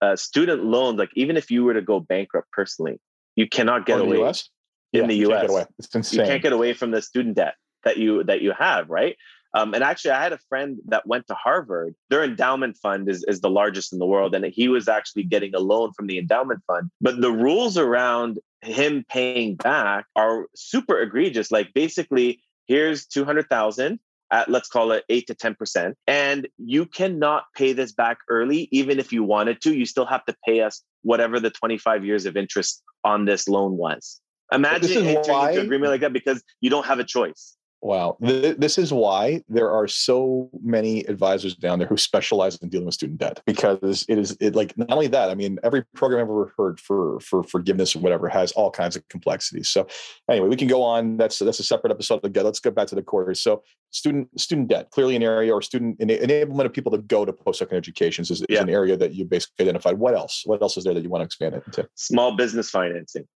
uh, 0.00 0.16
student 0.16 0.64
loans 0.64 0.98
like 0.98 1.10
even 1.14 1.36
if 1.36 1.50
you 1.50 1.62
were 1.62 1.74
to 1.74 1.82
go 1.82 2.00
bankrupt 2.00 2.50
personally 2.50 3.00
you 3.36 3.48
cannot 3.48 3.86
get 3.86 4.00
away 4.00 4.16
the 4.16 4.24
US? 4.24 4.48
in 4.92 5.02
yeah, 5.02 5.06
the 5.06 5.34
us 5.34 5.48
away. 5.48 5.64
It's 5.78 5.94
insane. 5.94 6.20
you 6.20 6.26
can't 6.26 6.42
get 6.42 6.52
away 6.52 6.72
from 6.72 6.90
the 6.90 7.00
student 7.00 7.36
debt 7.36 7.54
that 7.84 7.98
you 7.98 8.24
that 8.24 8.42
you 8.42 8.52
have 8.58 8.90
right 8.90 9.16
um, 9.54 9.74
and 9.74 9.84
actually, 9.84 10.12
I 10.12 10.22
had 10.22 10.32
a 10.32 10.38
friend 10.48 10.78
that 10.86 11.06
went 11.06 11.26
to 11.26 11.34
Harvard. 11.34 11.94
Their 12.08 12.24
endowment 12.24 12.76
fund 12.78 13.08
is, 13.08 13.24
is 13.28 13.40
the 13.40 13.50
largest 13.50 13.92
in 13.92 13.98
the 13.98 14.06
world. 14.06 14.34
And 14.34 14.44
he 14.46 14.68
was 14.68 14.88
actually 14.88 15.24
getting 15.24 15.54
a 15.54 15.58
loan 15.58 15.92
from 15.92 16.06
the 16.06 16.18
endowment 16.18 16.60
fund. 16.66 16.90
But 17.00 17.20
the 17.20 17.30
rules 17.30 17.76
around 17.76 18.38
him 18.62 19.04
paying 19.10 19.56
back 19.56 20.06
are 20.16 20.46
super 20.54 20.98
egregious. 21.00 21.50
Like 21.50 21.74
basically, 21.74 22.40
here's 22.66 23.06
200,000 23.06 23.98
at 24.32 24.48
let's 24.48 24.68
call 24.68 24.92
it 24.92 25.04
8 25.08 25.26
to 25.26 25.34
10%. 25.34 25.94
And 26.06 26.48
you 26.58 26.86
cannot 26.86 27.44
pay 27.54 27.72
this 27.72 27.92
back 27.92 28.18
early 28.28 28.68
even 28.72 28.98
if 28.98 29.12
you 29.12 29.22
wanted 29.22 29.60
to. 29.62 29.74
You 29.74 29.84
still 29.84 30.06
have 30.06 30.24
to 30.24 30.34
pay 30.46 30.62
us 30.62 30.82
whatever 31.02 31.38
the 31.38 31.50
25 31.50 32.04
years 32.04 32.24
of 32.24 32.36
interest 32.36 32.82
on 33.04 33.26
this 33.26 33.46
loan 33.46 33.76
was. 33.76 34.20
Imagine 34.50 35.06
entering 35.06 35.36
why... 35.36 35.50
into 35.50 35.62
agreement 35.62 35.92
like 35.92 36.00
that 36.00 36.12
because 36.12 36.42
you 36.60 36.70
don't 36.70 36.86
have 36.86 36.98
a 36.98 37.04
choice. 37.04 37.56
Wow. 37.82 38.16
This 38.20 38.78
is 38.78 38.92
why 38.92 39.42
there 39.48 39.68
are 39.72 39.88
so 39.88 40.48
many 40.62 41.00
advisors 41.06 41.56
down 41.56 41.80
there 41.80 41.88
who 41.88 41.96
specialize 41.96 42.54
in 42.58 42.68
dealing 42.68 42.86
with 42.86 42.94
student 42.94 43.18
debt 43.18 43.42
because 43.44 44.06
it 44.08 44.18
is 44.18 44.36
it 44.38 44.54
like 44.54 44.78
not 44.78 44.92
only 44.92 45.08
that, 45.08 45.30
I 45.30 45.34
mean, 45.34 45.58
every 45.64 45.84
program 45.96 46.20
I've 46.20 46.30
ever 46.30 46.52
heard 46.56 46.78
for 46.78 47.18
for 47.18 47.42
forgiveness 47.42 47.96
or 47.96 47.98
whatever 47.98 48.28
has 48.28 48.52
all 48.52 48.70
kinds 48.70 48.94
of 48.94 49.06
complexities. 49.08 49.68
So 49.68 49.88
anyway, 50.30 50.46
we 50.46 50.54
can 50.54 50.68
go 50.68 50.80
on. 50.80 51.16
That's 51.16 51.40
that's 51.40 51.58
a 51.58 51.64
separate 51.64 51.90
episode. 51.90 52.24
Again, 52.24 52.44
let's 52.44 52.60
go 52.60 52.70
back 52.70 52.86
to 52.86 52.94
the 52.94 53.02
core. 53.02 53.34
So 53.34 53.64
student 53.90 54.28
student 54.40 54.68
debt, 54.68 54.92
clearly 54.92 55.16
an 55.16 55.24
area 55.24 55.52
or 55.52 55.60
student 55.60 55.98
enablement 55.98 56.66
of 56.66 56.72
people 56.72 56.92
to 56.92 56.98
go 56.98 57.24
to 57.24 57.32
post-secondary 57.32 57.78
educations 57.78 58.30
is, 58.30 58.42
is 58.42 58.46
yeah. 58.48 58.60
an 58.60 58.70
area 58.70 58.96
that 58.96 59.12
you 59.14 59.24
basically 59.24 59.64
identified. 59.64 59.98
What 59.98 60.14
else? 60.14 60.42
What 60.44 60.62
else 60.62 60.76
is 60.76 60.84
there 60.84 60.94
that 60.94 61.02
you 61.02 61.10
want 61.10 61.22
to 61.22 61.26
expand 61.26 61.56
it 61.56 61.64
into? 61.66 61.88
Small 61.96 62.36
business 62.36 62.70
financing. 62.70 63.26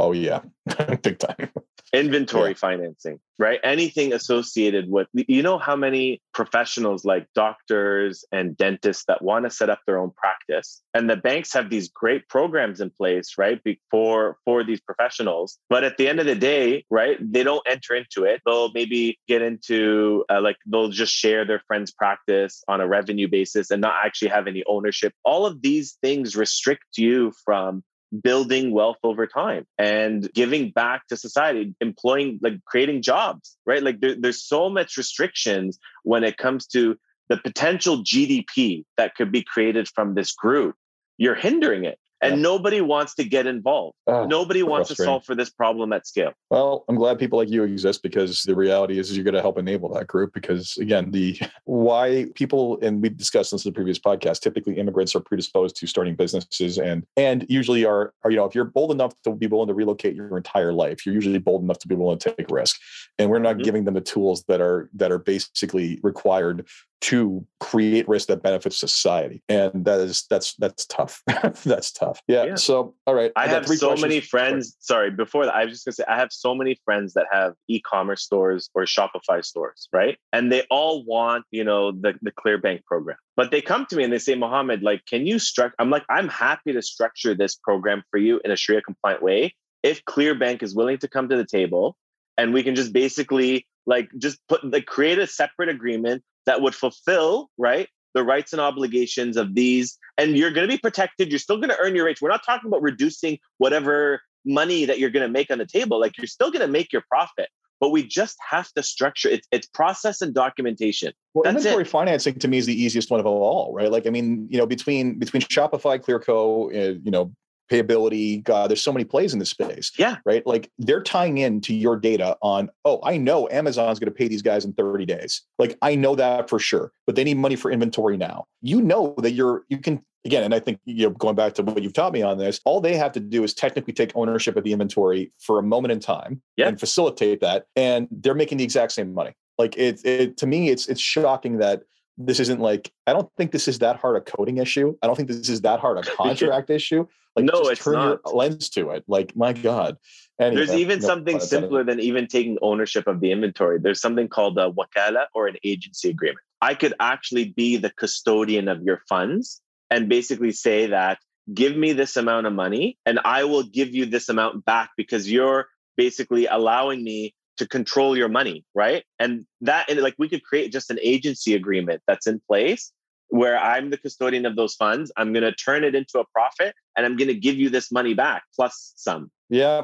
Oh 0.00 0.12
yeah, 0.12 0.40
big 1.02 1.18
time. 1.18 1.50
Inventory 1.92 2.50
yeah. 2.50 2.56
financing, 2.56 3.20
right? 3.38 3.60
Anything 3.62 4.14
associated 4.14 4.88
with 4.88 5.08
you 5.12 5.42
know 5.42 5.58
how 5.58 5.76
many 5.76 6.22
professionals 6.32 7.04
like 7.04 7.26
doctors 7.34 8.24
and 8.32 8.56
dentists 8.56 9.04
that 9.08 9.20
want 9.20 9.44
to 9.44 9.50
set 9.50 9.68
up 9.68 9.80
their 9.86 9.98
own 9.98 10.10
practice, 10.16 10.80
and 10.94 11.10
the 11.10 11.16
banks 11.16 11.52
have 11.52 11.68
these 11.68 11.90
great 11.90 12.26
programs 12.28 12.80
in 12.80 12.88
place, 12.88 13.34
right? 13.36 13.60
For 13.90 14.38
for 14.46 14.64
these 14.64 14.80
professionals, 14.80 15.58
but 15.68 15.84
at 15.84 15.98
the 15.98 16.08
end 16.08 16.18
of 16.18 16.24
the 16.24 16.34
day, 16.34 16.86
right, 16.88 17.18
they 17.20 17.42
don't 17.42 17.66
enter 17.68 17.94
into 17.94 18.24
it. 18.24 18.40
They'll 18.46 18.72
maybe 18.72 19.18
get 19.28 19.42
into 19.42 20.24
uh, 20.30 20.40
like 20.40 20.56
they'll 20.64 20.88
just 20.88 21.12
share 21.12 21.44
their 21.44 21.60
friend's 21.66 21.92
practice 21.92 22.64
on 22.68 22.80
a 22.80 22.88
revenue 22.88 23.28
basis 23.28 23.70
and 23.70 23.82
not 23.82 23.96
actually 24.02 24.28
have 24.28 24.46
any 24.46 24.64
ownership. 24.66 25.12
All 25.26 25.44
of 25.44 25.60
these 25.60 25.98
things 26.00 26.36
restrict 26.36 26.96
you 26.96 27.34
from 27.44 27.82
building 28.22 28.72
wealth 28.72 28.96
over 29.04 29.26
time 29.26 29.64
and 29.78 30.32
giving 30.32 30.70
back 30.70 31.06
to 31.08 31.16
society 31.16 31.74
employing 31.80 32.38
like 32.42 32.54
creating 32.64 33.02
jobs 33.02 33.56
right? 33.66 33.82
Like 33.82 34.00
there, 34.00 34.16
there's 34.18 34.42
so 34.42 34.68
much 34.68 34.96
restrictions 34.96 35.78
when 36.02 36.24
it 36.24 36.36
comes 36.36 36.66
to 36.68 36.96
the 37.28 37.36
potential 37.36 38.02
gdp 38.02 38.84
that 38.96 39.14
could 39.14 39.30
be 39.30 39.44
created 39.44 39.88
from 39.88 40.14
this 40.14 40.32
group. 40.32 40.74
You're 41.18 41.36
hindering 41.36 41.84
it 41.84 41.98
and 42.22 42.36
Yeah. 42.36 42.42
nobody 42.42 42.80
wants 42.80 43.14
to 43.16 43.24
get 43.24 43.46
involved. 43.46 43.96
Oh, 44.06 44.26
nobody 44.26 44.62
wants 44.62 44.88
to 44.88 44.94
solve 44.94 45.24
for 45.24 45.34
this 45.34 45.50
problem 45.50 45.92
at 45.92 46.06
scale. 46.06 46.32
Well, 46.50 46.84
I'm 46.88 46.96
glad 46.96 47.18
people 47.18 47.38
like 47.38 47.48
you 47.50 47.62
exist 47.64 48.02
because 48.02 48.42
the 48.42 48.54
reality 48.54 48.98
is, 48.98 49.14
you're 49.16 49.24
going 49.24 49.34
to 49.34 49.40
help 49.40 49.58
enable 49.58 49.92
that 49.94 50.06
group. 50.06 50.32
Because 50.34 50.76
again, 50.78 51.10
the 51.10 51.38
why 51.64 52.26
people 52.34 52.78
and 52.82 53.02
we 53.02 53.08
discussed 53.08 53.50
this 53.52 53.64
in 53.64 53.70
the 53.70 53.74
previous 53.74 53.98
podcast. 53.98 54.40
Typically, 54.40 54.74
immigrants 54.78 55.14
are 55.14 55.20
predisposed 55.20 55.76
to 55.76 55.86
starting 55.86 56.14
businesses 56.14 56.78
and 56.78 57.04
and 57.16 57.46
usually 57.48 57.84
are 57.84 58.12
are 58.24 58.30
you 58.30 58.36
know 58.36 58.44
if 58.44 58.54
you're 58.54 58.64
bold 58.64 58.90
enough 58.90 59.14
to 59.22 59.32
be 59.34 59.46
willing 59.46 59.68
to 59.68 59.74
relocate 59.74 60.14
your 60.14 60.36
entire 60.36 60.72
life, 60.72 61.04
you're 61.06 61.14
usually 61.14 61.38
bold 61.38 61.62
enough 61.62 61.78
to 61.78 61.88
be 61.88 61.94
willing 61.94 62.18
to 62.18 62.34
take 62.34 62.50
risk. 62.50 62.80
And 63.18 63.30
we're 63.30 63.38
not 63.38 63.56
Mhm. 63.56 63.64
giving 63.64 63.84
them 63.84 63.94
the 63.94 64.00
tools 64.00 64.44
that 64.48 64.60
are 64.60 64.88
that 64.94 65.10
are 65.12 65.18
basically 65.18 66.00
required 66.02 66.66
to 67.00 67.44
create 67.60 68.06
risk 68.08 68.28
that 68.28 68.42
benefits 68.42 68.76
society 68.76 69.42
and 69.48 69.84
that 69.84 70.00
is 70.00 70.26
that's 70.28 70.54
that's 70.56 70.84
tough 70.86 71.22
that's 71.64 71.92
tough 71.92 72.20
yeah, 72.28 72.44
Yeah. 72.44 72.54
so 72.56 72.94
all 73.06 73.14
right 73.14 73.32
I 73.36 73.46
got 73.46 73.66
have 73.66 73.78
so 73.78 73.88
questions. 73.88 74.02
many 74.02 74.20
friends. 74.20 74.76
Sorry, 74.80 75.10
before 75.10 75.46
that, 75.46 75.54
I 75.54 75.64
was 75.64 75.72
just 75.74 75.86
gonna 75.86 75.94
say 75.94 76.04
I 76.08 76.16
have 76.18 76.32
so 76.32 76.54
many 76.54 76.78
friends 76.84 77.14
that 77.14 77.26
have 77.32 77.54
e-commerce 77.68 78.22
stores 78.22 78.68
or 78.74 78.82
Shopify 78.84 79.44
stores, 79.44 79.88
right? 79.92 80.18
And 80.32 80.52
they 80.52 80.62
all 80.70 81.04
want, 81.04 81.44
you 81.50 81.64
know, 81.64 81.92
the 81.92 82.14
the 82.22 82.32
ClearBanc 82.32 82.84
program. 82.84 83.16
But 83.36 83.50
they 83.50 83.62
come 83.62 83.86
to 83.86 83.96
me 83.96 84.04
and 84.04 84.12
they 84.12 84.18
say, 84.18 84.34
Mohammed, 84.34 84.82
like, 84.82 85.06
can 85.06 85.26
you 85.26 85.38
structure? 85.38 85.74
I'm 85.78 85.88
like, 85.90 86.04
I'm 86.10 86.28
happy 86.28 86.72
to 86.72 86.82
structure 86.82 87.34
this 87.34 87.54
program 87.54 88.02
for 88.10 88.18
you 88.18 88.40
in 88.44 88.50
a 88.50 88.56
Sharia 88.56 88.82
compliant 88.82 89.22
way 89.22 89.54
if 89.82 90.04
ClearBanc 90.04 90.62
is 90.62 90.74
willing 90.74 90.98
to 90.98 91.08
come 91.08 91.28
to 91.28 91.36
the 91.36 91.46
table 91.46 91.96
and 92.36 92.52
we 92.52 92.62
can 92.62 92.74
just 92.74 92.92
basically 92.92 93.66
like 93.86 94.10
just 94.18 94.38
put 94.48 94.62
like 94.64 94.86
create 94.86 95.18
a 95.18 95.26
separate 95.26 95.68
agreement 95.68 96.22
that 96.46 96.60
would 96.60 96.74
fulfill 96.74 97.48
right 97.58 97.88
the 98.14 98.24
rights 98.24 98.52
and 98.52 98.60
obligations 98.60 99.36
of 99.36 99.54
these 99.54 99.98
and 100.18 100.36
you're 100.36 100.50
going 100.50 100.66
to 100.66 100.72
be 100.72 100.78
protected 100.78 101.30
you're 101.30 101.38
still 101.38 101.56
going 101.56 101.68
to 101.70 101.78
earn 101.78 101.94
your 101.94 102.04
rates 102.06 102.20
we're 102.20 102.28
not 102.30 102.44
talking 102.44 102.68
about 102.68 102.82
reducing 102.82 103.38
whatever 103.58 104.20
money 104.44 104.84
that 104.84 104.98
you're 104.98 105.10
going 105.10 105.26
to 105.26 105.32
make 105.32 105.50
on 105.50 105.58
the 105.58 105.66
table 105.66 106.00
like 106.00 106.16
you're 106.18 106.26
still 106.26 106.50
going 106.50 106.64
to 106.64 106.72
make 106.72 106.92
your 106.92 107.02
profit 107.08 107.48
but 107.80 107.90
we 107.90 108.06
just 108.06 108.36
have 108.48 108.70
to 108.72 108.82
structure 108.82 109.28
it 109.28 109.46
it's 109.52 109.66
process 109.66 110.20
and 110.20 110.34
documentation 110.34 111.12
Well, 111.34 111.44
That's 111.44 111.56
inventory 111.58 111.82
it. 111.84 111.88
financing 111.88 112.34
to 112.38 112.48
me 112.48 112.58
is 112.58 112.66
the 112.66 112.82
easiest 112.82 113.10
one 113.10 113.20
of 113.20 113.26
all, 113.26 113.72
right? 113.74 113.90
Like, 113.90 114.06
I 114.06 114.10
mean, 114.10 114.46
you 114.50 114.58
know, 114.58 114.66
between 114.66 115.18
between 115.18 115.42
Shopify, 115.42 115.98
Clearco, 115.98 116.66
uh, 116.68 116.98
you 117.02 117.10
know, 117.10 117.32
payability, 117.70 118.42
God, 118.42 118.70
there's 118.70 118.82
so 118.82 118.92
many 118.92 119.04
plays 119.04 119.32
in 119.32 119.38
this 119.38 119.50
space. 119.50 119.92
Yeah. 119.98 120.16
Right. 120.24 120.46
Like 120.46 120.70
they're 120.78 121.02
tying 121.02 121.38
into 121.38 121.74
your 121.74 121.96
data 121.96 122.36
on, 122.42 122.70
oh, 122.84 123.00
I 123.04 123.16
know 123.16 123.48
Amazon's 123.50 123.98
going 123.98 124.12
to 124.12 124.16
pay 124.16 124.28
these 124.28 124.42
guys 124.42 124.64
in 124.64 124.72
30 124.72 125.06
days. 125.06 125.42
Like 125.58 125.78
I 125.82 125.94
know 125.94 126.14
that 126.16 126.48
for 126.50 126.58
sure, 126.58 126.92
but 127.06 127.14
they 127.16 127.24
need 127.24 127.36
money 127.38 127.56
for 127.56 127.70
inventory 127.70 128.16
now. 128.16 128.46
You 128.62 128.82
know 128.82 129.14
that 129.18 129.32
you're 129.32 129.64
you 129.68 129.78
can 129.78 130.02
again, 130.24 130.42
and 130.42 130.54
I 130.54 130.60
think 130.60 130.80
you 130.84 131.08
know, 131.08 131.10
going 131.14 131.34
back 131.36 131.54
to 131.54 131.62
what 131.62 131.82
you've 131.82 131.92
taught 131.94 132.12
me 132.12 132.22
on 132.22 132.36
this, 132.38 132.60
all 132.64 132.80
they 132.80 132.96
have 132.96 133.12
to 133.12 133.20
do 133.20 133.42
is 133.44 133.54
technically 133.54 133.92
take 133.94 134.12
ownership 134.14 134.56
of 134.56 134.64
the 134.64 134.72
inventory 134.72 135.32
for 135.38 135.58
a 135.58 135.62
moment 135.62 135.92
in 135.92 136.00
time 136.00 136.42
Yeah. 136.56 136.68
and 136.68 136.78
facilitate 136.78 137.40
that. 137.40 137.66
And 137.76 138.08
they're 138.10 138.34
making 138.34 138.58
the 138.58 138.64
exact 138.64 138.92
same 138.92 139.14
money. 139.14 139.32
Like 139.58 139.76
it, 139.76 140.04
it 140.04 140.36
to 140.38 140.46
me, 140.46 140.70
it's 140.70 140.88
it's 140.88 141.00
shocking 141.00 141.58
that 141.58 141.82
this 142.26 142.40
isn't 142.40 142.60
like 142.60 142.92
I 143.06 143.12
don't 143.12 143.30
think 143.36 143.50
this 143.50 143.66
is 143.66 143.78
that 143.78 143.96
hard 143.96 144.16
a 144.16 144.20
coding 144.20 144.58
issue. 144.58 144.96
I 145.02 145.06
don't 145.06 145.16
think 145.16 145.28
this 145.28 145.48
is 145.48 145.62
that 145.62 145.80
hard 145.80 145.98
a 145.98 146.02
contract 146.16 146.70
issue. 146.70 147.06
Like 147.36 147.46
No, 147.46 147.60
just 147.60 147.72
it's 147.72 147.84
turn 147.84 147.94
not. 147.94 148.20
your 148.24 148.34
lens 148.34 148.68
to 148.70 148.90
it. 148.90 149.04
Like 149.08 149.34
my 149.34 149.52
God. 149.52 149.96
Anyway, 150.40 150.56
There's 150.66 150.78
even 150.78 151.00
no 151.00 151.06
something 151.06 151.40
simpler 151.40 151.84
than 151.84 152.00
even 152.00 152.26
taking 152.26 152.58
ownership 152.62 153.06
of 153.06 153.20
the 153.20 153.30
inventory. 153.30 153.78
There's 153.78 154.00
something 154.00 154.28
called 154.28 154.58
a 154.58 154.70
wakala 154.70 155.26
or 155.34 155.46
an 155.46 155.56
agency 155.64 156.10
agreement. 156.10 156.40
I 156.60 156.74
could 156.74 156.94
actually 157.00 157.50
be 157.50 157.76
the 157.76 157.90
custodian 157.90 158.68
of 158.68 158.82
your 158.82 159.00
funds 159.08 159.62
and 159.90 160.08
basically 160.08 160.52
say 160.52 160.86
that 160.86 161.18
give 161.52 161.76
me 161.76 161.92
this 161.92 162.16
amount 162.16 162.46
of 162.46 162.52
money 162.52 162.98
and 163.06 163.18
I 163.24 163.44
will 163.44 163.62
give 163.62 163.94
you 163.94 164.06
this 164.06 164.28
amount 164.28 164.64
back 164.64 164.90
because 164.96 165.30
you're 165.30 165.66
basically 165.96 166.46
allowing 166.46 167.02
me 167.02 167.34
to 167.60 167.68
control 167.68 168.16
your 168.16 168.30
money, 168.30 168.64
right? 168.74 169.04
And 169.18 169.44
that 169.60 169.90
and 169.90 170.00
like 170.00 170.14
we 170.16 170.30
could 170.30 170.42
create 170.42 170.72
just 170.72 170.90
an 170.90 170.98
agency 171.02 171.54
agreement 171.54 172.00
that's 172.06 172.26
in 172.26 172.40
place 172.48 172.90
where 173.28 173.58
I'm 173.58 173.90
the 173.90 173.98
custodian 173.98 174.46
of 174.46 174.56
those 174.56 174.74
funds. 174.74 175.12
I'm 175.18 175.34
going 175.34 175.44
to 175.44 175.52
turn 175.52 175.84
it 175.84 175.94
into 175.94 176.18
a 176.18 176.24
profit 176.32 176.74
and 176.96 177.04
I'm 177.04 177.18
going 177.18 177.28
to 177.28 177.34
give 177.34 177.56
you 177.56 177.68
this 177.68 177.92
money 177.92 178.14
back 178.14 178.44
plus 178.56 178.94
some. 178.96 179.30
Yeah. 179.50 179.82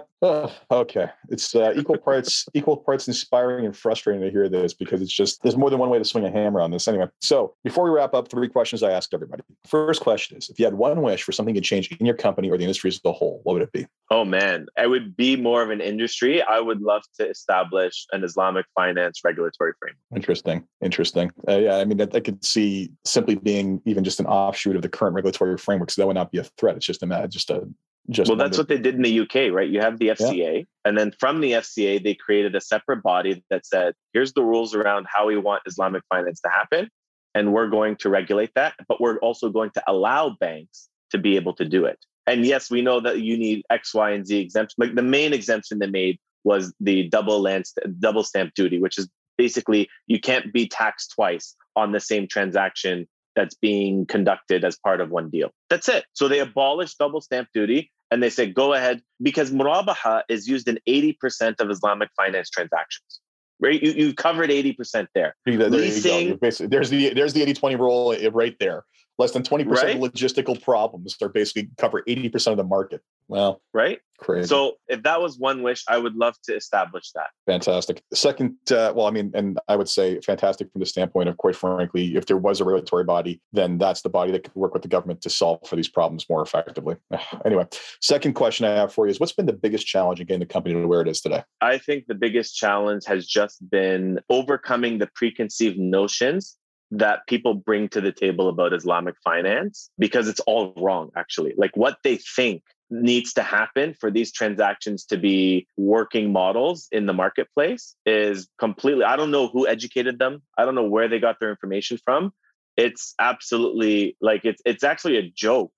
Okay. 0.70 1.09
It's 1.29 1.55
uh, 1.55 1.72
equal 1.76 1.98
parts 1.98 2.46
equal 2.55 2.76
parts 2.76 3.07
inspiring 3.07 3.66
and 3.66 3.76
frustrating 3.76 4.22
to 4.22 4.31
hear 4.31 4.48
this 4.48 4.72
because 4.72 5.02
it's 5.02 5.12
just 5.12 5.42
there's 5.42 5.57
more 5.57 5.70
than 5.70 5.79
one 5.79 5.90
way 5.90 5.98
to 5.98 6.05
swing 6.05 6.24
a 6.24 6.31
hammer 6.31 6.61
on 6.61 6.70
this. 6.70 6.88
Anyway, 6.88 7.07
so 7.20 7.55
before 7.64 7.85
we 7.85 7.90
wrap 7.90 8.14
up, 8.14 8.29
three 8.29 8.48
questions 8.48 8.83
I 8.83 8.92
asked 8.92 9.12
everybody. 9.12 9.42
First 9.66 10.00
question 10.00 10.38
is: 10.38 10.48
If 10.48 10.59
you 10.59 10.64
had 10.64 10.74
one 10.74 11.02
wish 11.02 11.22
for 11.22 11.33
something 11.33 11.55
to 11.55 11.61
change 11.61 11.90
in 11.92 12.07
your 12.07 12.14
company 12.14 12.48
or 12.48 12.57
the 12.57 12.64
industry 12.64 12.88
as 12.88 13.00
a 13.05 13.12
whole, 13.12 13.40
what 13.42 13.55
would 13.55 13.62
it 13.62 13.72
be? 13.72 13.87
Oh 14.11 14.24
man, 14.24 14.66
I 14.79 14.87
would 14.87 15.16
be 15.16 15.37
more 15.37 15.62
of 15.62 15.70
an 15.70 15.81
industry. 15.81 16.42
I 16.42 16.61
would 16.61 16.81
love 16.81 17.02
to 17.20 17.29
establish 17.29 18.07
an 18.12 18.24
Islamic 18.24 18.66
finance 18.74 19.20
regulatory 19.24 19.72
framework. 19.79 19.98
Interesting. 20.14 20.64
Interesting. 20.81 21.33
Uh, 21.48 21.59
yeah. 21.59 21.76
I 21.76 21.85
mean, 21.85 22.00
I, 22.00 22.09
I 22.14 22.20
could 22.20 22.44
see 22.44 22.92
simply 23.05 23.35
being 23.35 23.83
even 23.85 24.05
just 24.05 24.20
an 24.20 24.26
offshoot 24.26 24.76
of 24.76 24.83
the 24.83 24.88
current 24.88 25.14
regulatory 25.14 25.59
framework. 25.59 25.90
So 25.90 26.00
that 26.00 26.07
would 26.07 26.14
not 26.14 26.31
be 26.31 26.38
a 26.38 26.44
threat. 26.44 26.76
It's 26.76 26.87
just 26.87 27.02
a 27.02 27.29
just 27.29 27.50
a 27.50 27.68
just 28.11 28.29
Well, 28.29 28.37
that's 28.38 28.57
that- 28.57 28.62
what 28.62 28.69
they 28.69 28.79
did 28.79 28.95
in 28.95 29.03
the 29.03 29.21
UK, 29.21 29.51
right? 29.51 29.69
You 29.69 29.81
have 29.81 29.99
the 29.99 30.11
FCA, 30.11 30.66
and 30.85 30.97
then 30.97 31.12
from 31.19 31.40
the 31.40 31.55
FCA, 31.55 31.99
they 31.99 32.14
created 32.14 32.55
a 32.55 32.61
separate 32.61 33.03
body 33.03 33.42
that 33.51 33.66
said, 33.66 33.95
here's 34.12 34.33
the 34.33 34.42
rules 34.42 34.75
around 34.75 35.07
how 35.12 35.27
we 35.27 35.37
want 35.37 35.62
Islamic 35.66 36.03
finance 36.09 36.40
to 36.42 36.49
happen. 36.49 36.88
And 37.35 37.53
we're 37.53 37.69
going 37.69 37.97
to 37.97 38.09
regulate 38.09 38.53
that, 38.55 38.75
but 38.88 38.99
we're 38.99 39.19
also 39.19 39.51
going 39.51 39.71
to 39.75 39.83
allow 39.87 40.31
banks 40.40 40.88
to 41.11 41.19
be 41.19 41.37
able 41.37 41.53
to 41.57 41.66
do 41.66 41.85
it. 41.85 41.99
And 42.27 42.47
yes, 42.47 42.71
we 42.71 42.81
know 42.81 42.99
that 43.01 43.21
you 43.21 43.37
need 43.37 43.62
X, 43.69 43.95
Y, 43.95 44.11
and 44.11 44.27
Z 44.27 44.38
exemption. 44.38 44.75
Like 44.79 44.95
the 44.95 45.03
main 45.03 45.33
exemption 45.35 45.79
they 45.79 45.87
made 45.87 46.19
was 46.45 46.73
the 46.81 47.09
double 47.09 47.40
land, 47.42 47.66
double 47.99 48.25
stamp 48.25 48.55
duty, 48.55 48.79
which 48.79 48.99
is 48.99 49.09
basically 49.37 49.88
you 50.07 50.19
can't 50.19 50.53
be 50.53 50.66
taxed 50.66 51.12
twice 51.14 51.55
on 51.77 51.92
the 51.92 52.01
same 52.01 52.27
transaction 52.27 53.07
that's 53.35 53.55
being 53.55 54.07
conducted 54.07 54.64
as 54.64 54.79
part 54.79 55.01
of 55.01 55.11
one 55.11 55.29
deal. 55.29 55.51
That's 55.69 55.88
it. 55.88 56.05
So 56.14 56.29
they 56.29 56.38
abolished 56.38 56.97
double 56.99 57.21
stamp 57.21 57.49
duty 57.53 57.92
and 58.11 58.23
they 58.23 58.31
say 58.31 58.47
go 58.47 58.75
ahead, 58.75 59.03
because 59.23 59.51
murabaha 59.51 60.23
is 60.29 60.47
used 60.49 60.69
in 60.69 60.79
80% 60.88 61.61
of 61.61 61.71
Islamic 61.71 62.09
finance 62.16 62.51
transactions. 62.51 63.21
Right? 63.59 63.83
You, 63.83 63.92
you 63.92 64.14
covered 64.14 64.51
80% 64.51 65.07
there. 65.14 65.35
There 65.47 65.57
leasing- 65.71 66.38
there's 66.40 66.90
the 66.90 67.14
there's 67.14 67.33
the 67.33 67.45
80-20 67.47 67.79
rule 67.79 68.16
right 68.33 68.55
there. 68.61 68.85
Less 69.18 69.33
than 69.33 69.42
20% 69.42 69.66
Right? 69.70 69.96
of 69.96 70.02
logistical 70.02 70.61
problems 70.62 71.16
are 71.22 71.29
basically 71.29 71.70
cover 71.79 72.02
80% 72.07 72.48
of 72.52 72.57
the 72.59 72.64
market. 72.64 73.00
Well, 73.29 73.61
Right. 73.72 73.98
crazy. 74.18 74.46
So 74.46 74.74
if 74.88 75.02
that 75.02 75.20
was 75.20 75.38
one 75.38 75.62
wish, 75.62 75.83
I 75.88 75.98
would 75.98 76.14
love 76.14 76.35
to 76.44 76.55
establish 76.55 77.11
that. 77.12 77.29
Fantastic. 77.46 78.02
Second, 78.14 78.57
uh, 78.70 78.92
well, 78.94 79.07
I 79.07 79.11
mean, 79.11 79.33
and 79.35 79.59
I 79.68 79.76
would 79.76 79.88
say 79.88 80.20
fantastic 80.20 80.70
from 80.70 80.81
the 80.81 80.87
standpoint 80.87 81.29
of, 81.29 81.37
quite 81.38 81.57
frankly, 81.57 82.14
if 82.16 82.26
there 82.26 82.37
was 82.37 82.61
a 82.61 82.64
regulatory 82.64 83.05
body, 83.05 83.40
then 83.52 83.79
that's 83.79 84.02
the 84.02 84.09
body 84.11 84.33
that 84.33 84.44
could 84.44 84.55
work 84.55 84.74
with 84.74 84.83
the 84.83 84.88
government 84.88 85.22
to 85.22 85.31
solve 85.31 85.61
for 85.66 85.76
these 85.76 85.88
problems 85.88 86.26
more 86.29 86.42
effectively. 86.42 86.96
Anyway, 87.44 87.66
second 88.00 88.35
question 88.35 88.64
I 88.66 88.70
have 88.70 88.92
for 88.92 89.07
you 89.07 89.11
is 89.11 89.20
what's 89.20 89.33
been 89.33 89.46
the 89.46 89.52
biggest 89.52 89.87
challenge 89.87 90.20
in 90.20 90.26
getting 90.26 90.40
the 90.40 90.46
company 90.46 90.74
to 90.74 90.87
where 90.87 91.00
it 91.00 91.09
is 91.09 91.20
today? 91.20 91.42
I 91.61 91.79
think 91.79 92.07
the 92.07 92.14
biggest 92.14 92.57
challenge 92.57 93.05
has 93.07 93.26
just 93.26 93.68
been 93.70 94.20
overcoming 94.31 94.98
the 94.98 95.09
preconceived 95.14 95.79
notions 95.79 96.57
that 96.90 97.27
people 97.27 97.55
bring 97.55 97.88
to 97.88 98.01
the 98.01 98.12
table 98.12 98.49
about 98.49 98.72
Islamic 98.72 99.16
finance 99.25 99.90
because 99.99 100.29
it's 100.29 100.40
all 100.40 100.72
wrong, 100.77 101.11
actually. 101.16 101.55
Like 101.57 101.77
what 101.77 101.99
they 102.05 102.16
think 102.16 102.62
needs 102.90 103.33
to 103.33 103.42
happen 103.42 103.94
for 103.94 104.11
these 104.11 104.33
transactions 104.33 105.05
to 105.07 105.16
be 105.16 105.66
working 105.77 106.33
models 106.33 106.87
in 106.92 107.07
the 107.07 107.12
marketplace 107.12 107.96
is 108.07 108.49
completely, 108.59 109.05
I 109.05 109.16
don't 109.16 109.33
know 109.33 109.49
who 109.49 109.66
educated 109.66 110.18
them. 110.18 110.42
I 110.57 110.64
don't 110.64 110.77
know 110.77 110.88
where 110.88 111.09
they 111.09 111.18
got 111.18 111.40
their 111.40 111.51
information 111.51 111.99
from. 112.05 112.33
It's 112.76 113.14
absolutely 113.18 114.16
like 114.20 114.44
it's 114.44 114.60
it's 114.66 114.84
actually 114.84 115.16
a 115.16 115.30
joke, 115.30 115.72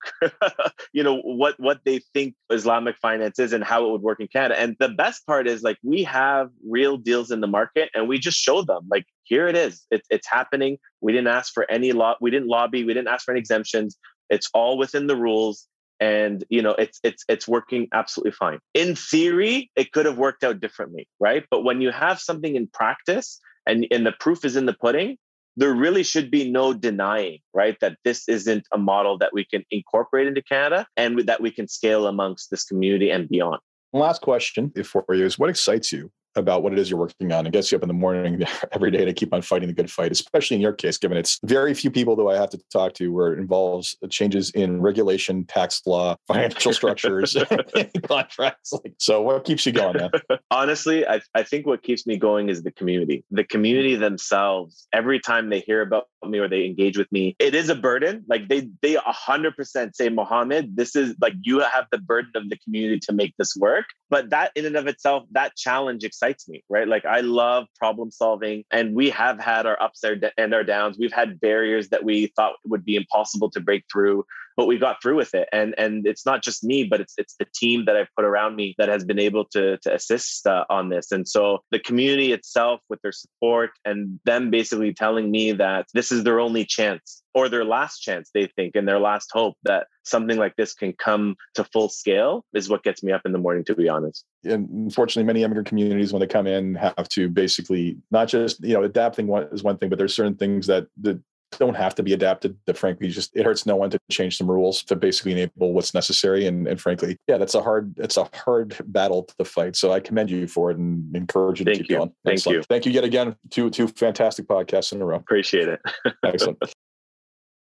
you 0.93 1.01
know 1.01 1.21
what 1.21 1.55
what 1.57 1.79
they 1.85 1.99
think 2.13 2.35
Islamic 2.49 2.97
finance 2.97 3.39
is 3.39 3.53
and 3.53 3.63
how 3.63 3.85
it 3.85 3.91
would 3.91 4.01
work 4.01 4.19
in 4.19 4.27
Canada. 4.27 4.59
And 4.59 4.75
the 4.79 4.89
best 4.89 5.25
part 5.25 5.47
is 5.47 5.61
like 5.61 5.77
we 5.81 6.03
have 6.03 6.49
real 6.67 6.97
deals 6.97 7.31
in 7.31 7.39
the 7.39 7.47
market, 7.47 7.89
and 7.93 8.09
we 8.09 8.19
just 8.19 8.37
show 8.37 8.63
them 8.63 8.85
like 8.91 9.05
here 9.23 9.47
it 9.47 9.55
is. 9.55 9.85
It's 9.91 10.07
it's 10.09 10.27
happening. 10.27 10.77
We 10.99 11.13
didn't 11.13 11.29
ask 11.29 11.53
for 11.53 11.69
any 11.71 11.93
law. 11.93 12.15
We 12.19 12.31
didn't 12.31 12.49
lobby. 12.49 12.83
We 12.83 12.93
didn't 12.93 13.07
ask 13.07 13.23
for 13.23 13.31
any 13.31 13.39
exemptions. 13.39 13.97
It's 14.29 14.49
all 14.53 14.77
within 14.77 15.07
the 15.07 15.15
rules, 15.15 15.67
and 16.01 16.43
you 16.49 16.61
know 16.61 16.71
it's 16.71 16.99
it's 17.03 17.23
it's 17.29 17.47
working 17.47 17.87
absolutely 17.93 18.33
fine. 18.33 18.59
In 18.73 18.95
theory, 18.95 19.71
it 19.77 19.93
could 19.93 20.05
have 20.05 20.17
worked 20.17 20.43
out 20.43 20.59
differently, 20.59 21.07
right? 21.17 21.45
But 21.49 21.63
when 21.63 21.79
you 21.79 21.91
have 21.91 22.19
something 22.19 22.57
in 22.57 22.67
practice, 22.67 23.39
and 23.65 23.87
and 23.89 24.05
the 24.05 24.11
proof 24.11 24.43
is 24.43 24.57
in 24.57 24.65
the 24.65 24.73
pudding 24.73 25.17
there 25.59 25.73
really 25.73 26.03
should 26.03 26.31
be 26.31 26.49
no 26.49 26.73
denying, 26.73 27.39
right, 27.53 27.77
that 27.81 27.97
this 28.05 28.29
isn't 28.29 28.65
a 28.71 28.77
model 28.77 29.17
that 29.17 29.31
we 29.33 29.43
can 29.43 29.65
incorporate 29.71 30.25
into 30.25 30.41
Canada 30.41 30.87
and 30.95 31.19
that 31.27 31.41
we 31.41 31.51
can 31.51 31.67
scale 31.67 32.07
amongst 32.07 32.49
this 32.49 32.63
community 32.63 33.09
and 33.09 33.27
beyond. 33.27 33.59
Last 33.91 34.21
question 34.21 34.71
for 34.85 35.03
you 35.09 35.25
is 35.25 35.37
what 35.37 35.49
excites 35.49 35.91
you 35.91 36.09
about 36.35 36.63
what 36.63 36.73
it 36.73 36.79
is 36.79 36.89
you're 36.89 36.99
working 36.99 37.31
on 37.31 37.45
and 37.45 37.53
gets 37.53 37.71
you 37.71 37.77
up 37.77 37.83
in 37.83 37.87
the 37.87 37.93
morning 37.93 38.43
every 38.71 38.91
day 38.91 39.05
to 39.05 39.13
keep 39.13 39.33
on 39.33 39.41
fighting 39.41 39.67
the 39.67 39.73
good 39.73 39.91
fight, 39.91 40.11
especially 40.11 40.55
in 40.55 40.61
your 40.61 40.73
case, 40.73 40.97
given 40.97 41.17
it's 41.17 41.39
very 41.43 41.73
few 41.73 41.91
people 41.91 42.15
that 42.15 42.23
I 42.25 42.37
have 42.37 42.49
to 42.51 42.59
talk 42.71 42.93
to 42.95 43.11
where 43.11 43.33
it 43.33 43.39
involves 43.39 43.97
changes 44.09 44.51
in 44.51 44.81
regulation, 44.81 45.45
tax 45.45 45.81
law, 45.85 46.15
financial 46.27 46.73
structures, 46.73 47.35
contracts. 48.07 48.73
Like, 48.73 48.93
so 48.97 49.21
what 49.21 49.43
keeps 49.43 49.65
you 49.65 49.71
going, 49.71 49.97
man? 49.97 50.11
Honestly, 50.51 51.07
I, 51.07 51.21
I 51.35 51.43
think 51.43 51.65
what 51.65 51.83
keeps 51.83 52.05
me 52.05 52.17
going 52.17 52.49
is 52.49 52.63
the 52.63 52.71
community. 52.71 53.23
The 53.31 53.43
community 53.43 53.95
themselves, 53.95 54.87
every 54.93 55.19
time 55.19 55.49
they 55.49 55.59
hear 55.59 55.81
about 55.81 56.07
me 56.27 56.39
or 56.39 56.47
they 56.47 56.65
engage 56.65 56.97
with 56.97 57.11
me, 57.11 57.35
it 57.39 57.55
is 57.55 57.69
a 57.69 57.75
burden. 57.75 58.25
Like 58.27 58.47
they 58.47 58.69
they 58.81 58.95
100% 58.95 59.95
say, 59.95 60.09
Mohammed, 60.09 60.75
this 60.75 60.95
is 60.95 61.15
like 61.21 61.33
you 61.41 61.59
have 61.59 61.85
the 61.91 61.97
burden 61.97 62.31
of 62.35 62.49
the 62.49 62.57
community 62.57 62.99
to 63.01 63.13
make 63.13 63.35
this 63.37 63.55
work. 63.55 63.85
But 64.09 64.29
that 64.31 64.51
in 64.55 64.65
and 64.65 64.75
of 64.75 64.87
itself, 64.87 65.25
that 65.31 65.55
challenge 65.55 66.03
excites 66.03 66.47
me, 66.47 66.63
right? 66.69 66.87
Like 66.87 67.05
I 67.05 67.21
love 67.21 67.67
problem 67.77 68.11
solving 68.11 68.63
and 68.71 68.95
we 68.95 69.09
have 69.11 69.39
had 69.39 69.65
our 69.65 69.81
ups 69.81 70.03
and 70.37 70.53
our 70.53 70.63
downs. 70.63 70.97
We've 70.99 71.13
had 71.13 71.39
barriers 71.39 71.89
that 71.89 72.03
we 72.03 72.27
thought 72.35 72.53
would 72.65 72.83
be 72.83 72.95
impossible 72.95 73.49
to 73.51 73.59
break 73.59 73.85
through 73.91 74.25
but 74.59 74.67
we 74.67 74.77
got 74.77 75.01
through 75.01 75.15
with 75.15 75.33
it. 75.33 75.47
And 75.53 75.73
and 75.77 76.05
it's 76.05 76.25
not 76.25 76.43
just 76.43 76.65
me 76.65 76.83
but 76.83 76.99
it's 76.99 77.13
it's 77.17 77.35
the 77.39 77.47
team 77.55 77.85
that 77.85 77.95
i've 77.95 78.13
put 78.17 78.25
around 78.25 78.57
me 78.57 78.75
that 78.77 78.89
has 78.89 79.05
been 79.05 79.17
able 79.17 79.45
to 79.53 79.77
to 79.77 79.95
assist 79.95 80.45
uh, 80.45 80.65
on 80.69 80.89
this. 80.89 81.13
And 81.13 81.25
so 81.25 81.59
the 81.71 81.79
community 81.79 82.33
itself 82.33 82.81
with 82.89 83.01
their 83.01 83.13
support 83.13 83.69
and 83.85 84.19
them 84.25 84.49
basically 84.49 84.93
telling 84.93 85.31
me 85.31 85.53
that 85.53 85.85
this 85.93 86.11
is 86.11 86.25
their 86.25 86.41
only 86.41 86.65
chance 86.65 87.23
or 87.33 87.47
their 87.47 87.63
last 87.63 87.99
chance 87.99 88.31
they 88.33 88.47
think 88.47 88.75
and 88.75 88.85
their 88.85 88.99
last 88.99 89.29
hope 89.31 89.55
that 89.63 89.87
something 90.03 90.37
like 90.37 90.57
this 90.57 90.73
can 90.73 90.91
come 90.91 91.37
to 91.53 91.63
full 91.63 91.87
scale 91.87 92.43
is 92.53 92.67
what 92.67 92.83
gets 92.83 93.01
me 93.01 93.13
up 93.13 93.21
in 93.23 93.31
the 93.31 93.37
morning 93.37 93.63
to 93.63 93.75
be 93.75 93.87
honest. 93.87 94.25
And 94.43 94.67
unfortunately 94.69 95.25
many 95.25 95.43
immigrant 95.43 95.69
communities 95.69 96.11
when 96.11 96.19
they 96.19 96.27
come 96.27 96.47
in 96.47 96.75
have 96.75 97.07
to 97.09 97.29
basically 97.29 97.97
not 98.11 98.27
just 98.27 98.61
you 98.61 98.73
know 98.73 98.83
adapting 98.83 99.27
one 99.27 99.43
is 99.53 99.63
one 99.63 99.77
thing 99.77 99.87
but 99.87 99.97
there's 99.97 100.13
certain 100.13 100.35
things 100.35 100.67
that 100.67 100.87
the 100.99 101.21
don't 101.57 101.75
have 101.75 101.95
to 101.95 102.03
be 102.03 102.13
adapted 102.13 102.57
that 102.65 102.77
frankly 102.77 103.09
just 103.09 103.35
it 103.35 103.43
hurts 103.43 103.65
no 103.65 103.75
one 103.75 103.89
to 103.89 103.99
change 104.11 104.37
some 104.37 104.49
rules 104.49 104.83
to 104.83 104.95
basically 104.95 105.31
enable 105.31 105.73
what's 105.73 105.93
necessary 105.93 106.45
and, 106.47 106.67
and 106.67 106.79
frankly 106.79 107.17
yeah 107.27 107.37
that's 107.37 107.55
a 107.55 107.61
hard 107.61 107.93
it's 107.97 108.17
a 108.17 108.29
hard 108.45 108.75
battle 108.85 109.23
to 109.37 109.45
fight 109.45 109.75
so 109.75 109.91
i 109.91 109.99
commend 109.99 110.29
you 110.29 110.47
for 110.47 110.71
it 110.71 110.77
and 110.77 111.15
encourage 111.15 111.59
you 111.59 111.65
to 111.65 111.73
keep 111.73 111.89
you. 111.89 111.97
going 111.97 112.11
thank 112.23 112.35
Excellent. 112.35 112.57
you 112.57 112.63
thank 112.63 112.85
you 112.85 112.91
yet 112.91 113.03
again 113.03 113.35
two 113.49 113.69
two 113.69 113.87
fantastic 113.87 114.47
podcasts 114.47 114.93
in 114.93 115.01
a 115.01 115.05
row 115.05 115.15
appreciate 115.15 115.67
it 115.67 115.81
excellent 116.25 116.57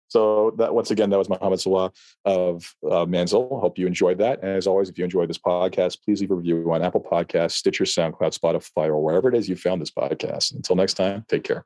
so 0.09 0.53
that 0.57 0.73
once 0.73 0.91
again, 0.91 1.09
that 1.09 1.17
was 1.17 1.29
Mohammed 1.29 1.59
Sawah 1.59 1.93
of 2.25 2.73
uh, 2.85 3.05
Manzil. 3.05 3.59
Hope 3.59 3.77
you 3.77 3.87
enjoyed 3.87 4.17
that. 4.19 4.41
And 4.41 4.51
as 4.51 4.67
always, 4.67 4.89
if 4.89 4.97
you 4.97 5.03
enjoyed 5.03 5.29
this 5.29 5.37
podcast, 5.37 5.97
please 6.03 6.21
leave 6.21 6.31
a 6.31 6.35
review 6.35 6.71
on 6.71 6.81
Apple 6.81 7.01
Podcasts, 7.01 7.51
Stitcher, 7.51 7.83
SoundCloud, 7.83 8.37
Spotify, 8.37 8.87
or 8.87 9.03
wherever 9.03 9.27
it 9.29 9.35
is 9.35 9.49
you 9.49 9.55
found 9.55 9.81
this 9.81 9.91
podcast. 9.91 10.55
Until 10.55 10.75
next 10.75 10.93
time, 10.93 11.25
take 11.27 11.43
care. 11.43 11.65